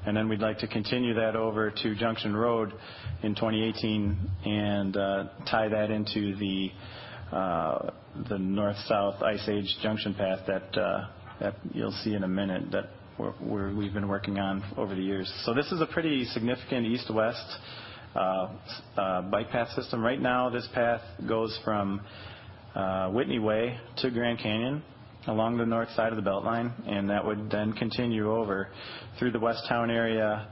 And 0.06 0.16
then 0.16 0.28
we'd 0.28 0.40
like 0.40 0.58
to 0.58 0.66
continue 0.66 1.14
that 1.14 1.34
over 1.34 1.70
to 1.70 1.94
Junction 1.94 2.36
Road 2.36 2.72
in 3.22 3.34
2018 3.34 4.30
and 4.44 4.96
uh, 4.96 5.24
tie 5.50 5.68
that 5.68 5.90
into 5.90 6.36
the 6.36 6.70
uh, 7.32 7.90
the 8.28 8.38
north-south 8.38 9.22
Ice 9.22 9.48
Age 9.48 9.76
junction 9.82 10.14
path 10.14 10.40
that 10.46 10.78
uh, 10.78 11.06
that 11.40 11.56
you'll 11.72 11.96
see 12.04 12.14
in 12.14 12.22
a 12.22 12.28
minute 12.28 12.70
that 12.70 12.90
we've 13.18 13.94
been 13.94 14.08
working 14.08 14.38
on 14.38 14.62
over 14.76 14.94
the 14.94 15.02
years. 15.02 15.32
So 15.44 15.54
this 15.54 15.66
is 15.72 15.80
a 15.80 15.86
pretty 15.86 16.24
significant 16.26 16.86
east-west 16.86 17.56
uh, 18.14 18.48
uh, 18.96 19.22
bike 19.22 19.50
path 19.50 19.70
system. 19.70 20.02
Right 20.02 20.20
now, 20.20 20.50
this 20.50 20.68
path 20.74 21.00
goes 21.26 21.58
from 21.64 22.02
uh, 22.74 23.10
Whitney 23.10 23.38
Way 23.38 23.78
to 23.98 24.10
Grand 24.10 24.38
Canyon 24.38 24.82
along 25.26 25.58
the 25.58 25.66
north 25.66 25.90
side 25.90 26.12
of 26.12 26.22
the 26.22 26.28
Beltline, 26.28 26.72
and 26.86 27.08
that 27.10 27.24
would 27.24 27.50
then 27.50 27.72
continue 27.72 28.30
over 28.32 28.68
through 29.18 29.32
the 29.32 29.38
West 29.38 29.64
Towne 29.68 29.90
area 29.90 30.48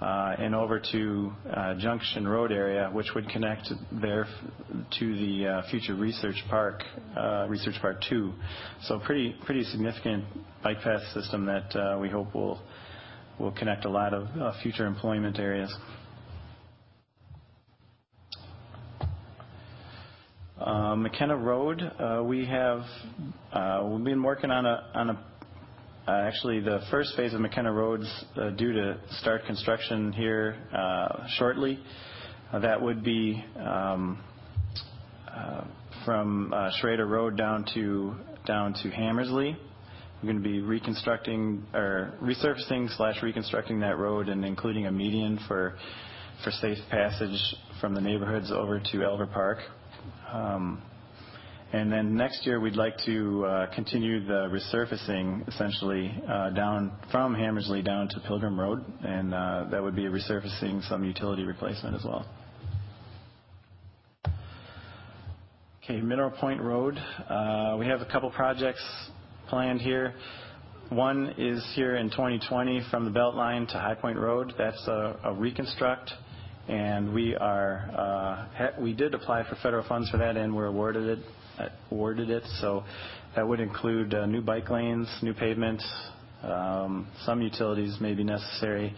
uh, 0.00 0.34
and 0.38 0.54
over 0.54 0.80
to 0.92 1.32
uh, 1.50 1.74
Junction 1.74 2.26
Road 2.26 2.52
area, 2.52 2.90
which 2.92 3.06
would 3.14 3.28
connect 3.28 3.72
there 4.02 4.26
to 4.98 5.14
the 5.14 5.46
uh, 5.46 5.70
future 5.70 5.94
Research 5.94 6.42
Park, 6.50 6.82
Research 7.48 7.76
Park 7.80 8.02
2. 8.08 8.32
So 8.82 8.98
pretty 8.98 9.34
pretty 9.44 9.64
significant 9.64 10.24
bike 10.62 10.80
path 10.82 11.02
system 11.12 11.46
that 11.46 11.98
we 12.00 12.08
hope 12.08 12.34
will 12.34 12.60
will 13.38 13.52
connect 13.52 13.84
a 13.84 13.90
lot 13.90 14.12
of 14.14 14.28
future 14.62 14.86
employment 14.86 15.38
areas. 15.38 15.74
McKenna 20.64 21.36
Road, 21.36 21.82
uh, 21.82 22.22
we 22.24 22.46
have 22.46 22.82
uh, 23.52 23.86
we've 23.86 24.04
been 24.04 24.22
working 24.22 24.50
on 24.50 24.64
a 24.64 24.90
on 24.94 25.10
a 25.10 25.24
uh, 26.08 26.26
actually 26.26 26.60
the 26.60 26.80
first 26.90 27.14
phase 27.16 27.34
of 27.34 27.40
McKenna 27.40 27.70
Road's 27.70 28.08
uh, 28.36 28.50
due 28.50 28.72
to 28.72 28.98
start 29.20 29.44
construction 29.44 30.10
here 30.12 30.56
uh, 30.74 31.26
shortly. 31.36 31.78
Uh, 32.50 32.60
that 32.60 32.80
would 32.80 33.04
be 33.04 33.44
um, 33.58 34.22
uh, 35.28 35.64
from 36.06 36.54
uh, 36.54 36.70
Schrader 36.80 37.06
Road 37.06 37.36
down 37.36 37.66
to 37.74 38.14
down 38.46 38.72
to 38.82 38.90
Hammersley. 38.90 39.56
We're 40.22 40.32
going 40.32 40.42
to 40.42 40.48
be 40.48 40.60
reconstructing 40.60 41.66
or 41.74 42.14
resurfacing 42.22 42.96
slash 42.96 43.22
reconstructing 43.22 43.80
that 43.80 43.98
road 43.98 44.30
and 44.30 44.46
including 44.46 44.86
a 44.86 44.92
median 44.92 45.38
for 45.46 45.76
for 46.42 46.50
safe 46.50 46.78
passage 46.90 47.54
from 47.82 47.94
the 47.94 48.00
neighborhoods 48.00 48.50
over 48.50 48.80
to 48.80 48.96
Elver 48.98 49.30
Park. 49.30 49.58
Um, 50.32 50.82
and 51.72 51.90
then 51.90 52.16
next 52.16 52.46
year, 52.46 52.60
we'd 52.60 52.76
like 52.76 52.96
to 53.04 53.44
uh, 53.44 53.74
continue 53.74 54.24
the 54.24 54.48
resurfacing 54.48 55.48
essentially 55.48 56.14
uh, 56.28 56.50
down 56.50 56.92
from 57.10 57.34
Hammersley 57.34 57.82
down 57.82 58.08
to 58.10 58.20
Pilgrim 58.20 58.58
Road, 58.58 58.84
and 59.02 59.34
uh, 59.34 59.66
that 59.70 59.82
would 59.82 59.96
be 59.96 60.04
resurfacing 60.04 60.88
some 60.88 61.02
utility 61.02 61.42
replacement 61.42 61.96
as 61.96 62.04
well. 62.04 62.26
Okay, 65.84 66.00
Mineral 66.00 66.30
Point 66.30 66.62
Road. 66.62 66.96
Uh, 67.28 67.76
we 67.78 67.86
have 67.86 68.00
a 68.00 68.06
couple 68.06 68.30
projects 68.30 68.82
planned 69.48 69.80
here. 69.80 70.14
One 70.90 71.34
is 71.36 71.64
here 71.74 71.96
in 71.96 72.08
2020 72.08 72.86
from 72.90 73.04
the 73.04 73.10
Beltline 73.10 73.66
to 73.68 73.78
High 73.78 73.94
Point 73.94 74.18
Road. 74.18 74.52
That's 74.56 74.86
a, 74.86 75.34
reconstruct 75.36 76.12
we 77.14 77.36
are 77.36 78.48
uh, 78.58 78.80
we 78.80 78.92
did 78.92 79.14
apply 79.14 79.48
for 79.48 79.56
federal 79.56 79.86
funds 79.86 80.10
for 80.10 80.16
that, 80.18 80.36
and 80.36 80.54
we're 80.54 80.66
awarded 80.66 81.18
it. 81.18 81.70
Awarded 81.90 82.30
it. 82.30 82.42
So 82.60 82.84
that 83.36 83.46
would 83.46 83.60
include 83.60 84.14
uh, 84.14 84.26
new 84.26 84.40
bike 84.40 84.70
lanes, 84.70 85.08
new 85.22 85.34
pavements, 85.34 85.84
um, 86.42 87.06
some 87.24 87.40
utilities 87.42 87.98
may 88.00 88.14
be 88.14 88.24
necessary. 88.24 88.94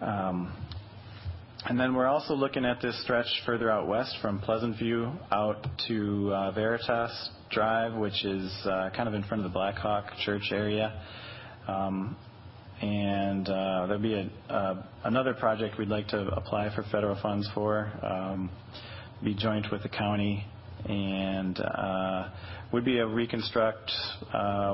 Um, 0.00 0.52
and 1.64 1.78
then 1.78 1.94
we're 1.94 2.08
also 2.08 2.34
looking 2.34 2.64
at 2.64 2.82
this 2.82 3.00
stretch 3.02 3.26
further 3.46 3.70
out 3.70 3.86
west 3.86 4.16
from 4.20 4.40
Pleasant 4.40 4.76
View 4.78 5.12
out 5.30 5.66
to 5.88 6.32
uh, 6.32 6.50
Veritas 6.52 7.30
Drive, 7.50 7.94
which 7.94 8.24
is 8.24 8.52
kind 8.64 9.08
of 9.08 9.14
in 9.14 9.22
front 9.22 9.44
of 9.44 9.50
the 9.50 9.54
Black 9.54 9.76
Hawk 9.76 10.06
Church 10.24 10.50
area. 10.50 11.00
And 12.82 13.48
uh, 13.48 13.86
there'll 13.86 14.02
be 14.02 14.28
uh, 14.50 14.82
another 15.04 15.34
project 15.34 15.78
we'd 15.78 15.86
like 15.86 16.08
to 16.08 16.26
apply 16.34 16.74
for 16.74 16.82
federal 16.90 17.16
funds 17.22 17.48
for, 17.54 17.92
um, 18.02 18.50
be 19.22 19.34
joint 19.36 19.66
with 19.70 19.84
the 19.84 19.88
county, 19.88 20.44
and 20.88 21.60
uh, 21.60 22.30
would 22.72 22.84
be 22.84 22.98
a 22.98 23.06
reconstruct 23.06 23.88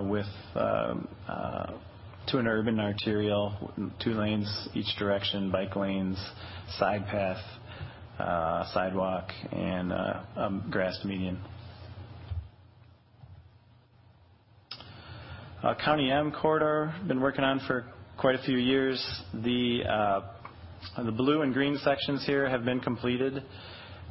with 0.04 0.24
um, 0.54 1.06
to 2.28 2.38
an 2.38 2.46
urban 2.46 2.80
arterial, 2.80 3.72
two 4.02 4.14
lanes 4.14 4.68
each 4.72 4.96
direction, 4.98 5.50
bike 5.50 5.76
lanes, 5.76 6.18
side 6.78 7.04
path, 7.08 7.42
sidewalk, 8.72 9.28
and 9.52 9.92
a 9.92 10.62
grass 10.70 10.98
median. 11.04 11.38
County 15.84 16.10
M 16.10 16.32
corridor, 16.32 16.94
been 17.06 17.20
working 17.20 17.44
on 17.44 17.60
for 17.66 17.84
quite 18.18 18.34
a 18.34 18.42
few 18.42 18.58
years. 18.58 18.98
The 19.32 19.82
uh, 19.88 20.20
the 21.04 21.12
blue 21.12 21.42
and 21.42 21.52
green 21.54 21.78
sections 21.84 22.24
here 22.26 22.48
have 22.48 22.64
been 22.64 22.80
completed, 22.80 23.42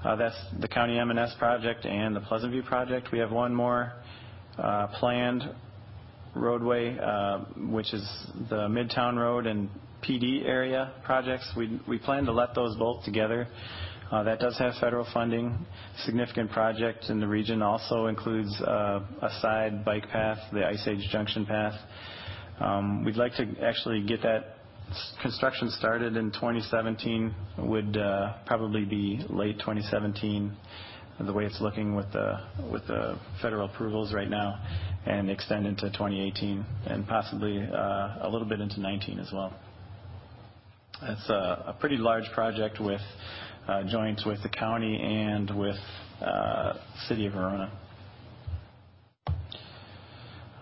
Uh, 0.03 0.15
That's 0.15 0.35
the 0.59 0.67
County 0.67 0.97
M&S 0.99 1.33
project 1.39 1.85
and 1.85 2.15
the 2.15 2.19
Pleasant 2.21 2.51
View 2.51 2.61
project. 2.63 3.11
We 3.11 3.17
have 3.19 3.31
one 3.31 3.53
more 3.53 3.93
uh, 4.57 4.87
planned 4.99 5.43
roadway, 6.35 6.93
which 7.57 7.93
is 7.93 8.07
the 8.49 8.67
Midtown 8.67 9.17
Road 9.17 9.47
and 9.47 9.69
PD 10.07 10.45
area 10.45 10.93
projects. 11.03 11.51
We 11.57 11.97
plan 11.97 12.25
to 12.25 12.31
let 12.31 12.53
those 12.53 12.75
both 12.77 13.03
together. 13.05 13.47
That 14.11 14.39
does 14.39 14.57
have 14.59 14.75
federal 14.79 15.05
funding. 15.13 15.65
Significant 16.05 16.51
project 16.51 17.05
in 17.09 17.19
the 17.19 17.27
region 17.27 17.61
also 17.63 18.05
includes 18.05 18.53
a 18.61 19.29
side 19.41 19.83
bike 19.83 20.07
path, 20.09 20.37
the 20.53 20.65
Ice 20.65 20.87
Age 20.87 21.09
Junction 21.11 21.45
path. 21.45 21.73
Um, 22.59 23.03
We'd 23.03 23.15
like 23.17 23.35
to 23.35 23.47
actually 23.63 24.01
get 24.03 24.21
that 24.23 24.55
construction 25.21 25.69
started 25.71 26.15
in 26.15 26.31
2017, 26.31 27.35
would 27.59 27.97
uh, 27.97 28.33
probably 28.45 28.85
be 28.85 29.19
late 29.29 29.59
2017, 29.59 30.55
the 31.19 31.33
way 31.33 31.45
it's 31.45 31.59
looking 31.61 31.95
with 31.95 32.11
the, 32.13 32.39
with 32.71 32.85
the 32.87 33.19
federal 33.41 33.69
approvals 33.69 34.13
right 34.13 34.29
now, 34.29 34.59
and 35.05 35.29
extend 35.29 35.65
into 35.65 35.89
2018, 35.89 36.65
and 36.87 37.07
possibly 37.07 37.59
uh, 37.59 38.17
a 38.21 38.29
little 38.31 38.47
bit 38.47 38.59
into 38.61 38.79
19 38.79 39.19
as 39.19 39.31
well. 39.33 39.53
It's 41.01 41.29
a 41.29 41.65
a 41.67 41.77
pretty 41.79 41.97
large 41.97 42.25
project 42.33 42.79
with 42.79 43.01
uh, 43.67 43.83
joints 43.83 44.25
with 44.25 44.41
the 44.41 44.49
county 44.49 44.99
and 44.99 45.49
with 45.55 45.77
uh, 46.21 46.73
City 47.07 47.27
of 47.27 47.33
Verona. 47.33 47.71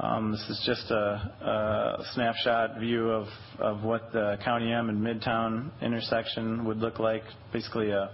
Um, 0.05 0.31
This 0.31 0.49
is 0.49 0.63
just 0.65 0.91
a 0.91 2.03
snapshot 2.13 2.79
view 2.79 3.09
of 3.09 3.27
of 3.59 3.83
what 3.83 4.11
the 4.13 4.37
County 4.43 4.71
M 4.71 4.89
and 4.89 5.01
Midtown 5.01 5.71
intersection 5.81 6.63
would 6.65 6.77
look 6.77 6.99
like. 6.99 7.23
Basically, 7.51 7.89
a 7.89 8.11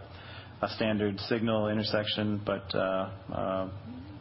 a 0.61 0.69
standard 0.69 1.19
signal 1.21 1.67
intersection, 1.67 2.41
but 2.45 2.63
uh, 2.73 3.09
uh, 3.33 3.69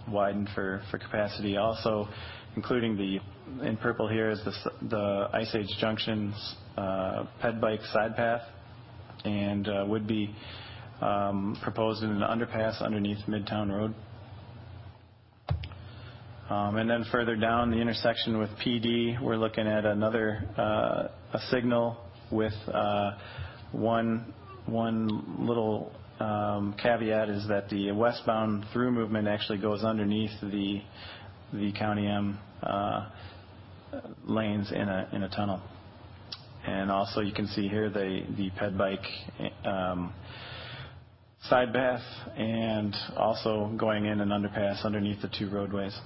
widened 0.09 0.49
for 0.55 0.83
for 0.91 0.99
capacity. 0.99 1.59
Also, 1.59 2.09
including 2.57 2.97
the, 2.97 3.21
in 3.65 3.77
purple 3.77 4.09
here 4.09 4.31
is 4.31 4.41
the 4.45 4.55
the 4.89 5.29
Ice 5.33 5.55
Age 5.55 5.73
Junctions 5.79 6.35
uh, 6.77 7.27
ped 7.41 7.61
bike 7.61 7.83
side 7.93 8.17
path, 8.17 8.43
and 9.25 9.69
uh, 9.69 9.85
would 9.87 10.09
be 10.09 10.35
um, 11.01 11.57
proposed 11.63 12.03
in 12.03 12.11
an 12.11 12.23
underpass 12.23 12.83
underneath 12.83 13.19
Midtown 13.29 13.71
Road. 13.71 13.95
Um, 16.51 16.79
And 16.79 16.91
then 16.91 17.05
further 17.13 17.37
down 17.37 17.71
the 17.71 17.77
intersection 17.77 18.37
with 18.39 18.51
PD, 18.59 19.23
we're 19.23 19.37
looking 19.37 19.69
at 19.69 19.85
another, 19.85 20.43
uh, 20.59 21.07
a 21.33 21.39
signal 21.49 21.97
with 22.33 22.55
uh, 22.67 23.13
one, 23.71 24.35
one 24.67 25.47
little 25.47 25.93
um, 26.19 26.75
caveat 26.83 27.29
is 27.29 27.47
that 27.47 27.69
the 27.71 27.93
westbound 27.93 28.65
through 28.73 28.91
movement 28.91 29.29
actually 29.29 29.59
goes 29.59 29.85
underneath 29.85 30.33
the, 30.43 30.83
the 31.53 31.71
County 31.79 32.09
M 32.09 32.37
uh, 32.65 33.11
lanes 34.25 34.73
in 34.73 34.89
a, 34.89 35.09
in 35.13 35.23
a 35.23 35.29
tunnel. 35.29 35.63
And 36.67 36.91
also 36.91 37.21
you 37.21 37.33
can 37.33 37.47
see 37.47 37.69
here 37.69 37.91
the, 37.91 38.23
the 38.37 38.51
ped 38.59 38.77
bike 38.77 39.07
um, 39.65 40.13
side 41.45 41.73
path 41.73 42.03
and 42.37 42.93
also 43.17 43.73
going 43.77 44.07
in 44.07 44.21
an 44.21 44.31
underpass 44.31 44.85
underneath 44.85 45.23
the 45.23 45.31
two 45.39 45.49
roadways. 45.49 45.97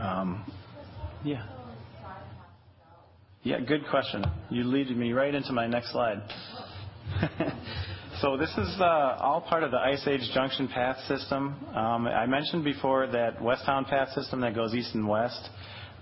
Um, 0.00 0.44
Yeah. 1.24 1.46
Yeah, 3.42 3.60
good 3.60 3.86
question. 3.90 4.24
You 4.50 4.64
lead 4.64 4.94
me 4.96 5.12
right 5.12 5.34
into 5.34 5.52
my 5.52 5.66
next 5.66 5.92
slide. 5.92 6.22
So 8.20 8.36
this 8.36 8.50
is 8.56 8.80
uh, 8.80 9.18
all 9.20 9.40
part 9.40 9.64
of 9.64 9.72
the 9.72 9.78
Ice 9.78 10.06
Age 10.06 10.20
Junction 10.32 10.68
Path 10.68 10.96
System. 11.08 11.56
Um, 11.74 12.06
I 12.06 12.26
mentioned 12.26 12.62
before 12.62 13.08
that 13.08 13.42
West 13.42 13.64
Towne 13.66 13.84
Path 13.84 14.10
System 14.12 14.40
that 14.42 14.54
goes 14.54 14.72
east 14.72 14.94
and 14.94 15.08
west 15.08 15.48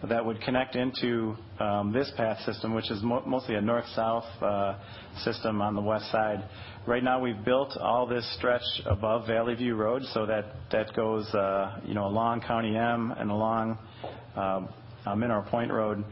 that 0.08 0.24
would 0.24 0.40
connect 0.40 0.74
into 0.74 1.36
um, 1.60 1.92
this 1.92 2.10
path 2.16 2.38
system, 2.44 2.74
which 2.74 2.90
is 2.90 3.02
mo- 3.02 3.22
mostly 3.24 3.54
a 3.54 3.60
north-south 3.60 4.24
uh, 4.42 4.74
system 5.22 5.62
on 5.62 5.74
the 5.74 5.80
west 5.80 6.10
side. 6.10 6.42
Right 6.86 7.04
now, 7.04 7.20
we've 7.20 7.44
built 7.44 7.76
all 7.76 8.06
this 8.06 8.28
stretch 8.36 8.62
above 8.86 9.26
Valley 9.28 9.54
View 9.54 9.76
Road, 9.76 10.02
so 10.12 10.26
that 10.26 10.96
goes, 10.96 11.32
uh, 11.34 11.78
you 11.84 11.94
know, 11.94 12.06
along 12.06 12.40
County 12.40 12.76
M 12.76 13.14
and 13.16 13.30
along 13.30 13.78
uh, 14.34 14.66
Mineral 15.14 15.44
Point 15.44 15.70
Road. 15.72 16.04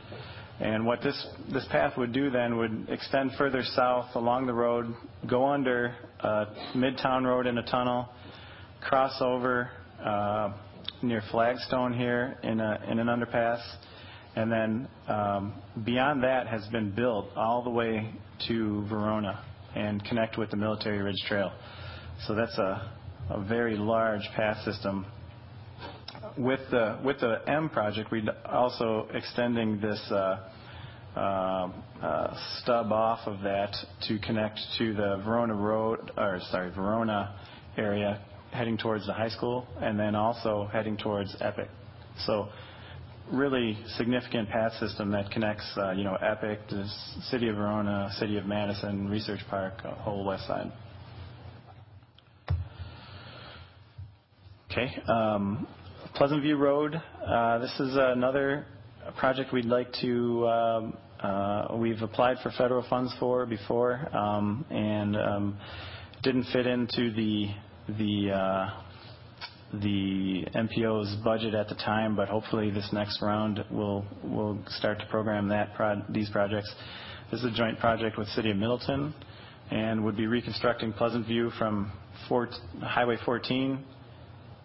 And 0.61 0.85
what 0.85 1.03
this 1.03 1.27
this 1.51 1.67
path 1.73 1.97
would 1.97 2.13
do 2.13 2.31
then 2.31 2.59
would 2.59 2.87
extend 2.91 3.33
further 3.39 3.63
south 3.65 4.15
along 4.15 4.47
the 4.47 4.53
road, 4.53 4.95
go 5.27 5.47
under 5.47 5.97
Midtown 6.77 7.25
Road 7.25 7.47
in 7.47 7.57
a 7.57 7.63
tunnel, 7.63 8.11
cross 8.87 9.17
over 9.23 9.71
near 11.03 11.23
Flagstone 11.31 11.93
here 11.93 12.39
in 12.43 12.61
a 12.61 12.81
in 12.89 12.99
an 12.99 13.07
underpass, 13.07 13.61
and 14.37 14.51
then 14.51 14.89
um, 15.09 15.55
beyond 15.85 16.23
that 16.23 16.47
has 16.47 16.67
been 16.69 16.91
built 16.95 17.27
all 17.37 17.63
the 17.63 17.71
way 17.71 18.13
to 18.49 18.87
Verona 18.89 19.45
and 19.75 20.05
connect 20.05 20.39
with 20.39 20.51
the 20.51 20.57
Military 20.57 20.99
Ridge 20.99 21.23
Trail. 21.27 21.53
So 22.27 22.35
that's 22.35 22.57
a 22.59 22.93
a 23.31 23.41
very 23.45 23.77
large 23.77 24.29
path 24.35 24.63
system. 24.65 25.07
With 26.37 26.61
the 26.71 26.99
with 27.05 27.21
the 27.21 27.43
M 27.47 27.69
project, 27.71 28.11
we're 28.11 28.23
also 28.47 29.09
extending 29.15 29.81
this 29.81 30.01
uh, 30.11 30.49
uh, 31.17 31.21
uh, 32.03 32.37
stub 32.63 32.93
off 32.93 33.21
of 33.27 33.41
that 33.43 33.75
to 34.09 34.19
connect 34.19 34.59
to 34.79 34.93
the 34.95 35.23
Verona 35.25 35.55
Road, 35.55 36.13
or 36.17 36.41
sorry, 36.51 36.71
Verona 36.71 37.37
area, 37.77 38.21
heading 38.53 38.77
towards 38.77 39.07
the 39.07 39.13
high 39.13 39.29
school, 39.29 39.67
and 39.81 39.99
then 39.99 40.15
also 40.15 40.69
heading 40.73 40.97
towards 40.97 41.37
Epic. 41.41 41.69
So, 42.27 42.49
really 43.33 43.79
significant 43.97 44.49
path 44.49 44.73
system 44.81 45.11
that 45.13 45.31
connects, 45.31 45.71
uh, 45.77 45.93
you 45.93 46.05
know, 46.05 46.17
Epic, 46.17 46.59
the 46.69 46.89
city 47.31 47.49
of 47.49 47.57
Verona, 47.57 48.11
city 48.19 48.37
of 48.39 48.47
Madison, 48.47 49.09
Research 49.09 49.41
Park, 49.49 49.81
whole 49.81 50.25
west 50.25 50.47
side. 50.47 50.73
Okay. 54.71 55.03
um, 55.09 55.67
Pleasant 56.15 56.43
View 56.43 56.57
Road, 56.57 56.95
uh, 57.27 57.59
this 57.59 57.73
is 57.81 57.97
another 57.97 58.67
project 59.17 59.53
we'd 59.53 59.65
like 59.65 59.93
to, 60.01 60.47
um, 60.49 60.97
uh, 61.21 61.77
we've 61.77 62.03
applied 62.03 62.37
for 62.43 62.51
federal 62.53 62.85
funds 62.89 63.13
for 63.19 63.47
before, 63.47 63.95
um, 64.15 64.65
and 64.71 65.17
um, 65.17 65.59
didn't 66.23 66.45
fit 66.53 66.67
into 66.67 67.13
the, 67.13 67.49
the, 67.89 68.31
uh, 68.31 68.71
the 69.73 70.45
MPO's 70.55 71.17
budget 71.23 71.55
at 71.55 71.69
the 71.69 71.77
time, 71.77 72.17
but 72.17 72.29
hopefully 72.29 72.71
this 72.71 72.89
next 72.93 73.23
round 73.23 73.65
will 73.71 74.05
will 74.25 74.59
start 74.69 74.99
to 74.99 75.07
program 75.07 75.53
these 76.09 76.29
projects. 76.31 76.73
This 77.31 77.41
is 77.41 77.47
a 77.47 77.57
joint 77.57 77.79
project 77.79 78.19
with 78.19 78.27
City 78.29 78.51
of 78.51 78.57
Middleton, 78.57 79.15
and 79.71 80.05
would 80.05 80.17
be 80.17 80.27
reconstructing 80.27 80.93
Pleasant 80.93 81.27
View 81.27 81.51
from 81.59 81.93
Highway 82.83 83.17
14 83.25 83.85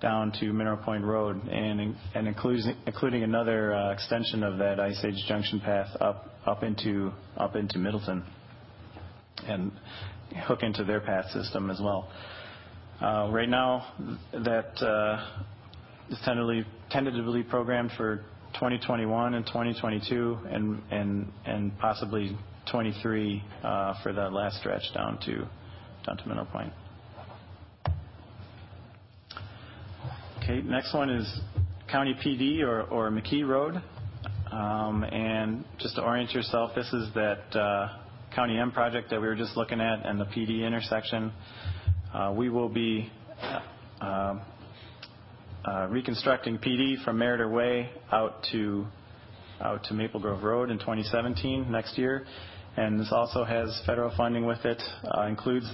down 0.01 0.31
to 0.39 0.51
Mineral 0.51 0.77
Point 0.77 1.03
Road, 1.03 1.47
and 1.47 1.95
and 2.15 2.27
including 2.27 3.23
another 3.23 3.73
uh, 3.73 3.91
extension 3.91 4.43
of 4.43 4.57
that 4.57 4.79
Ice 4.79 5.03
Age 5.03 5.23
Junction 5.27 5.59
path 5.59 5.89
up 6.01 6.31
up 6.47 6.63
into 6.63 7.11
up 7.37 7.55
into 7.55 7.77
Middleton, 7.77 8.23
and 9.47 9.71
hook 10.47 10.63
into 10.63 10.83
their 10.83 11.01
path 11.01 11.29
system 11.31 11.69
as 11.69 11.79
well. 11.79 12.09
Uh, 13.01 13.27
Right 13.29 13.49
now, 13.49 13.93
that 14.31 14.81
uh, 14.81 15.27
is 16.09 16.17
tentatively 16.89 17.43
programmed 17.43 17.91
for 17.97 18.17
2021 18.53 19.33
and 19.33 19.45
2022, 19.45 20.37
and 20.49 20.81
and 20.91 21.31
and 21.45 21.77
possibly 21.79 22.37
23 22.71 23.43
uh, 23.63 23.93
for 24.01 24.13
that 24.13 24.31
last 24.31 24.59
stretch 24.59 24.83
down 24.93 25.19
to 25.25 25.45
Mineral 26.25 26.45
Point. 26.45 26.71
Okay, 30.41 30.61
next 30.61 30.93
one 30.93 31.09
is 31.09 31.39
County 31.91 32.13
PD 32.13 32.61
or 32.61 32.83
or 32.83 33.11
McKee 33.11 33.45
Road. 33.45 33.81
Um, 34.51 35.03
And 35.03 35.65
just 35.79 35.95
to 35.95 36.01
orient 36.01 36.31
yourself, 36.31 36.71
this 36.75 36.87
is 36.93 37.13
that 37.13 37.89
County 38.33 38.57
M 38.57 38.71
project 38.71 39.09
that 39.09 39.19
we 39.19 39.27
were 39.27 39.35
just 39.35 39.57
looking 39.57 39.81
at 39.81 40.05
and 40.05 40.17
the 40.17 40.25
PD 40.25 40.65
intersection. 40.65 41.33
Uh, 42.15 42.31
We 42.31 42.47
will 42.47 42.69
be 42.69 43.11
uh, 43.41 43.59
um, 43.99 44.41
uh, 45.65 45.87
reconstructing 45.89 46.59
PD 46.59 47.03
from 47.03 47.17
Meriter 47.17 47.51
Way 47.51 47.89
out 48.09 48.41
to 48.51 48.87
Maple 49.91 50.21
Grove 50.21 50.41
Road 50.41 50.71
in 50.71 50.79
2017, 50.79 51.69
next 51.69 51.97
year. 51.97 52.25
And 52.77 52.97
this 52.97 53.11
also 53.11 53.43
has 53.43 53.81
federal 53.85 54.15
funding 54.15 54.45
with 54.45 54.63
it, 54.63 54.81
includes 55.27 55.69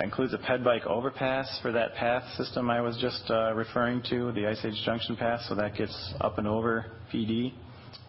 includes 0.00 0.34
a 0.34 0.38
ped 0.38 0.62
bike 0.62 0.84
overpass 0.84 1.58
for 1.62 1.72
that 1.72 1.94
path 1.94 2.24
system 2.36 2.68
I 2.68 2.82
was 2.82 2.98
just 2.98 3.30
referring 3.54 4.02
to, 4.10 4.32
the 4.32 4.46
Ice 4.46 4.62
Age 4.62 4.82
Junction 4.84 5.16
Path, 5.16 5.40
so 5.48 5.54
that 5.54 5.74
gets 5.74 6.14
up 6.20 6.36
and 6.36 6.46
over 6.46 6.84
PD, 7.10 7.54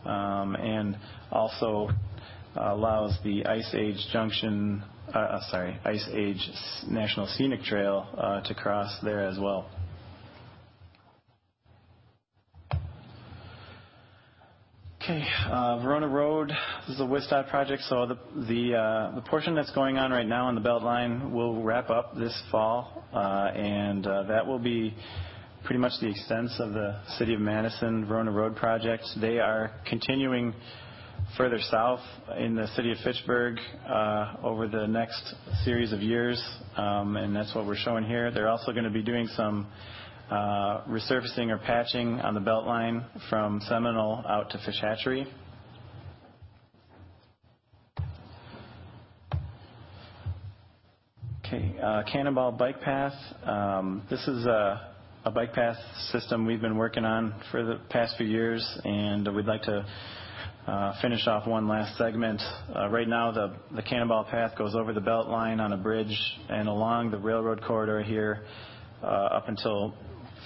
um, 0.05 0.55
and 0.55 0.97
also 1.31 1.89
allows 2.57 3.17
the 3.23 3.45
Ice 3.45 3.73
Age 3.73 4.05
Junction 4.11 4.83
sorry, 5.49 5.79
Ice 5.85 6.07
Age 6.11 6.49
National 6.87 7.27
Scenic 7.27 7.61
Trail 7.63 8.07
uh, 8.17 8.41
to 8.41 8.55
cross 8.55 8.97
there 9.03 9.25
as 9.27 9.37
well. 9.39 9.69
Okay, 15.03 15.23
uh, 15.51 15.79
Verona 15.83 16.07
Road, 16.07 16.49
this 16.87 16.95
is 16.95 17.01
a 17.01 17.03
WisDOT 17.03 17.49
project, 17.49 17.83
so 17.89 18.05
the, 18.05 18.17
the, 18.47 18.75
uh, 18.75 19.15
the 19.15 19.21
portion 19.21 19.53
that's 19.53 19.71
going 19.71 19.97
on 19.97 20.11
right 20.11 20.25
now 20.25 20.47
on 20.47 20.55
the 20.55 20.61
Beltline 20.61 21.29
will 21.31 21.61
wrap 21.61 21.89
up 21.89 22.15
this 22.15 22.41
fall, 22.49 23.03
uh, 23.13 23.51
and 23.53 24.07
uh, 24.07 24.23
that 24.23 24.47
will 24.47 24.59
be 24.59 24.95
pretty 25.65 25.79
much 25.79 25.91
the 25.99 26.07
extent 26.09 26.49
of 26.59 26.71
the 26.71 27.01
City 27.17 27.33
of 27.33 27.41
Madison 27.41 28.05
Verona 28.05 28.31
Road 28.31 28.55
project. 28.55 29.03
They 29.19 29.39
are 29.39 29.71
continuing 29.89 30.53
further 31.37 31.59
south 31.71 32.01
in 32.37 32.55
the 32.55 32.67
city 32.75 32.91
of 32.91 32.97
Fitchburg 33.03 33.57
uh, 33.87 34.35
over 34.43 34.67
the 34.67 34.85
next 34.85 35.33
series 35.63 35.91
of 35.91 35.99
years, 36.01 36.41
um, 36.77 37.17
and 37.17 37.35
that's 37.35 37.55
what 37.55 37.65
we're 37.65 37.75
showing 37.75 38.03
here. 38.03 38.29
They're 38.29 38.49
also 38.49 38.71
going 38.71 38.83
to 38.83 38.91
be 38.91 39.01
doing 39.01 39.27
some 39.35 39.67
uh, 40.29 40.83
resurfacing 40.87 41.49
or 41.49 41.57
patching 41.57 42.19
on 42.21 42.33
the 42.33 42.39
belt 42.39 42.65
line 42.65 43.05
from 43.29 43.61
Seminole 43.67 44.23
out 44.27 44.51
to 44.51 44.59
Fish 44.59 44.79
Hatchery. 44.79 45.27
Okay, 51.45 51.75
uh, 51.81 52.03
Cannonball 52.11 52.51
Bike 52.53 52.81
Path. 52.81 53.13
Um, 53.43 54.03
This 54.09 54.27
is 54.27 54.45
a 54.45 55.31
bike 55.33 55.53
path 55.53 55.77
system 56.11 56.45
we've 56.45 56.61
been 56.61 56.77
working 56.77 57.05
on 57.05 57.33
for 57.49 57.63
the 57.63 57.79
past 57.89 58.17
few 58.17 58.27
years, 58.27 58.63
and 58.83 59.33
we'd 59.35 59.45
like 59.45 59.63
to 59.63 59.85
finish 61.01 61.27
off 61.27 61.45
one 61.45 61.67
last 61.67 61.97
segment. 61.97 62.41
Uh, 62.73 62.89
Right 62.89 63.07
now, 63.07 63.31
the 63.31 63.81
Cannonball 63.81 64.25
Path 64.25 64.57
goes 64.57 64.75
over 64.75 64.93
the 64.93 65.01
belt 65.01 65.27
line 65.27 65.59
on 65.59 65.73
a 65.73 65.77
bridge 65.77 66.17
and 66.49 66.67
along 66.67 67.11
the 67.11 67.17
railroad 67.17 67.61
corridor 67.61 68.01
here 68.01 68.45
uh, 69.01 69.05
up 69.05 69.49
until 69.49 69.93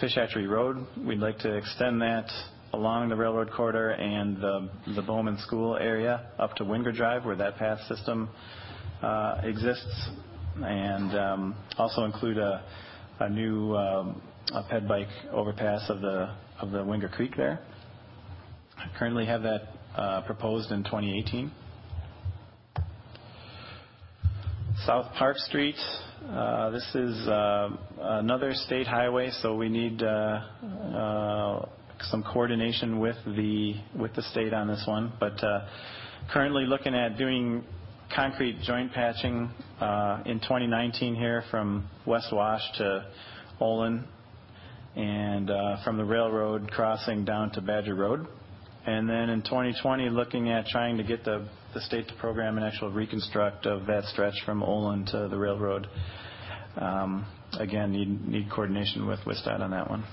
Fish 0.01 0.15
Hatchery 0.15 0.47
Road. 0.47 0.85
We'd 1.05 1.19
like 1.19 1.37
to 1.39 1.55
extend 1.55 2.01
that 2.01 2.31
along 2.73 3.09
the 3.09 3.15
railroad 3.15 3.51
corridor 3.51 3.91
and 3.91 4.37
the 4.37 4.69
the 4.95 5.01
Bowman 5.01 5.37
School 5.39 5.77
area 5.77 6.27
up 6.39 6.55
to 6.55 6.63
Wingra 6.63 6.95
Drive, 6.95 7.25
where 7.25 7.35
that 7.35 7.57
path 7.57 7.79
system 7.87 8.29
uh, 9.01 9.41
exists, 9.43 10.09
and 10.57 11.17
um, 11.17 11.55
also 11.77 12.03
include 12.03 12.37
a 12.37 12.63
a 13.19 13.29
new 13.29 13.75
um, 13.75 14.21
a 14.53 14.63
ped 14.63 14.87
bike 14.87 15.07
overpass 15.31 15.89
of 15.89 16.01
the 16.01 16.35
of 16.59 16.71
the 16.71 16.79
Wingra 16.79 17.11
Creek 17.11 17.35
there. 17.35 17.59
I 18.77 18.97
currently 18.97 19.25
have 19.25 19.41
that 19.43 19.61
uh, 19.61 19.76
proposed 20.25 20.71
in 20.71 20.83
2018. 20.83 21.51
South 24.85 25.11
Park 25.15 25.37
Street, 25.37 25.75
uh, 26.29 26.69
this 26.69 26.87
is 26.93 27.27
uh, 27.27 27.69
another 27.99 28.53
state 28.53 28.85
highway, 28.85 29.31
so 29.41 29.55
we 29.55 29.69
need 29.69 30.03
uh, 30.03 30.05
uh, 30.05 31.65
some 32.01 32.23
coordination 32.23 32.99
with 32.99 33.17
the 33.25 33.75
with 33.99 34.13
the 34.13 34.21
state 34.21 34.53
on 34.53 34.67
this 34.67 34.83
one. 34.87 35.11
But 35.19 35.43
uh, 35.43 35.67
currently 36.31 36.65
looking 36.65 36.93
at 36.93 37.17
doing 37.17 37.63
concrete 38.15 38.61
joint 38.61 38.93
patching 38.93 39.49
uh, 39.79 40.21
in 40.25 40.39
2019 40.39 41.15
here 41.15 41.43
from 41.49 41.89
West 42.05 42.27
Wash 42.31 42.61
to 42.77 43.05
Olin 43.59 44.05
and 44.95 45.49
uh, 45.49 45.83
from 45.83 45.97
the 45.97 46.05
railroad 46.05 46.71
crossing 46.71 47.25
down 47.25 47.51
to 47.51 47.61
Badger 47.61 47.95
Road. 47.95 48.27
And 48.87 49.09
then 49.09 49.29
in 49.29 49.41
2020, 49.41 50.09
looking 50.09 50.49
at 50.49 50.65
trying 50.67 50.95
to 50.95 51.03
get 51.03 51.25
the, 51.25 51.45
state 51.75 52.07
to 52.07 52.13
program 52.15 52.57
an 52.57 52.63
actual 52.63 52.89
reconstruct 52.89 53.67
of 53.67 53.85
that 53.85 54.05
stretch 54.05 54.33
from 54.45 54.63
Olin 54.63 55.05
to 55.07 55.27
the 55.29 55.37
railroad. 55.37 55.87
Um, 56.77 57.27
again, 57.59 57.91
need, 57.91 58.49
coordination 58.49 59.05
with 59.05 59.19
WisDOT 59.19 59.59
on 59.59 59.71
that 59.71 59.89
one. 59.89 60.05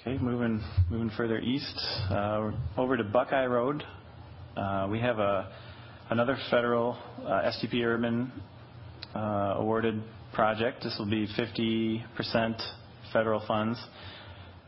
Okay, 0.00 0.16
moving, 0.18 0.62
moving 0.88 1.10
further 1.16 1.40
east, 1.40 1.76
uh, 2.08 2.52
over 2.78 2.96
to 2.96 3.02
Buckeye 3.02 3.46
Road. 3.46 3.82
Uh, 4.56 4.86
we 4.88 5.00
have 5.00 5.18
another 6.08 6.38
federal 6.50 6.96
uh, 7.24 7.50
STP 7.50 7.84
urban 7.84 8.30
awarded 9.14 10.00
project. 10.32 10.84
This 10.84 10.94
will 11.00 11.10
be 11.10 11.26
50% 11.36 12.62
federal 13.12 13.44
funds. 13.46 13.78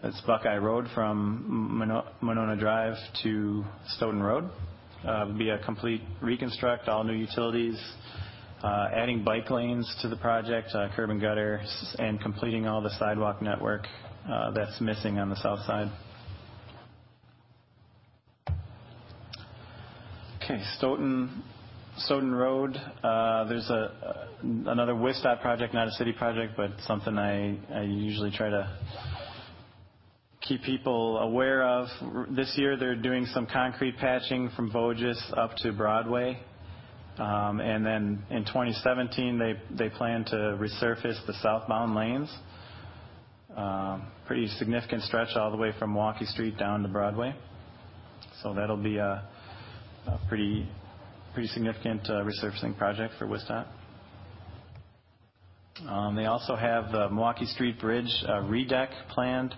It's 0.04 0.20
Buckeye 0.22 0.56
Road 0.56 0.88
from 0.96 1.78
Monona 2.20 2.56
Drive 2.56 2.96
to 3.22 3.64
Stoughton 3.86 4.20
Road. 4.20 4.50
Uh, 5.06 5.22
It'll 5.22 5.38
be 5.38 5.50
a 5.50 5.58
complete 5.58 6.00
reconstruct, 6.20 6.88
all 6.88 7.04
new 7.04 7.12
utilities, 7.12 7.80
uh, 8.64 8.88
adding 8.92 9.22
bike 9.22 9.48
lanes 9.48 9.88
to 10.02 10.08
the 10.08 10.16
project, 10.16 10.70
uh, 10.74 10.88
curb 10.96 11.10
and 11.10 11.20
gutter, 11.20 11.62
and 12.00 12.20
completing 12.20 12.66
all 12.66 12.82
the 12.82 12.90
sidewalk 12.98 13.40
network 13.42 13.86
that's 14.56 14.80
missing 14.80 15.20
on 15.20 15.28
the 15.30 15.36
south 15.36 15.60
side. 15.66 15.88
Okay, 20.42 20.60
Stoughton, 20.78 21.44
Road, 22.32 22.74
there's 23.48 23.70
a, 23.70 24.26
another 24.42 24.94
WisDOT 24.94 25.40
project, 25.40 25.72
not 25.74 25.86
a 25.86 25.92
city 25.92 26.12
project, 26.12 26.54
but 26.56 26.72
something 26.88 27.16
I 27.16 27.82
usually 27.84 28.32
try 28.32 28.50
to 28.50 28.68
keep 30.52 30.62
people 30.64 31.18
aware 31.18 31.62
of. 31.62 31.88
This 32.30 32.52
year, 32.56 32.76
they're 32.76 32.94
doing 32.94 33.24
some 33.32 33.46
concrete 33.46 33.96
patching 33.96 34.50
from 34.54 34.70
Voges 34.70 35.18
up 35.34 35.56
to 35.58 35.72
Broadway. 35.72 36.38
Um, 37.16 37.60
And 37.60 37.84
then 37.86 38.22
in 38.30 38.44
2017, 38.44 39.38
they, 39.38 39.88
plan 39.88 40.24
to 40.26 40.36
resurface 40.60 41.24
the 41.26 41.32
southbound 41.42 41.94
lanes. 41.94 42.30
Um, 43.56 44.08
Pretty 44.26 44.46
significant 44.58 45.02
stretch 45.02 45.36
all 45.36 45.50
the 45.50 45.56
way 45.56 45.72
from 45.78 45.94
Walkie 45.94 46.26
Street 46.26 46.58
down 46.58 46.82
to 46.82 46.88
Broadway. 46.88 47.34
So 48.42 48.52
that'll 48.54 48.76
be 48.76 48.98
a, 48.98 49.28
pretty, 50.28 50.68
pretty 51.32 51.48
significant 51.48 52.02
uh, 52.10 52.24
resurfacing 52.24 52.76
project 52.76 53.14
for 53.18 53.26
WisDOT. 53.26 53.66
Um, 55.88 56.14
They 56.14 56.26
also 56.26 56.56
have 56.56 56.92
the 56.92 57.08
Milwaukee 57.08 57.46
Street 57.46 57.80
Bridge 57.80 58.12
uh, 58.26 58.42
redeck 58.42 58.90
planned 59.08 59.54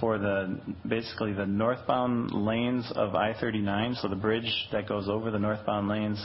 for 0.00 0.18
the, 0.18 0.60
basically 0.88 1.32
the 1.32 1.46
northbound 1.46 2.32
lanes 2.32 2.90
of 2.94 3.14
I-39. 3.14 4.00
So 4.00 4.08
the 4.08 4.16
bridge 4.16 4.50
that 4.72 4.88
goes 4.88 5.08
over 5.08 5.30
the 5.30 5.38
northbound 5.38 5.88
lanes 5.88 6.24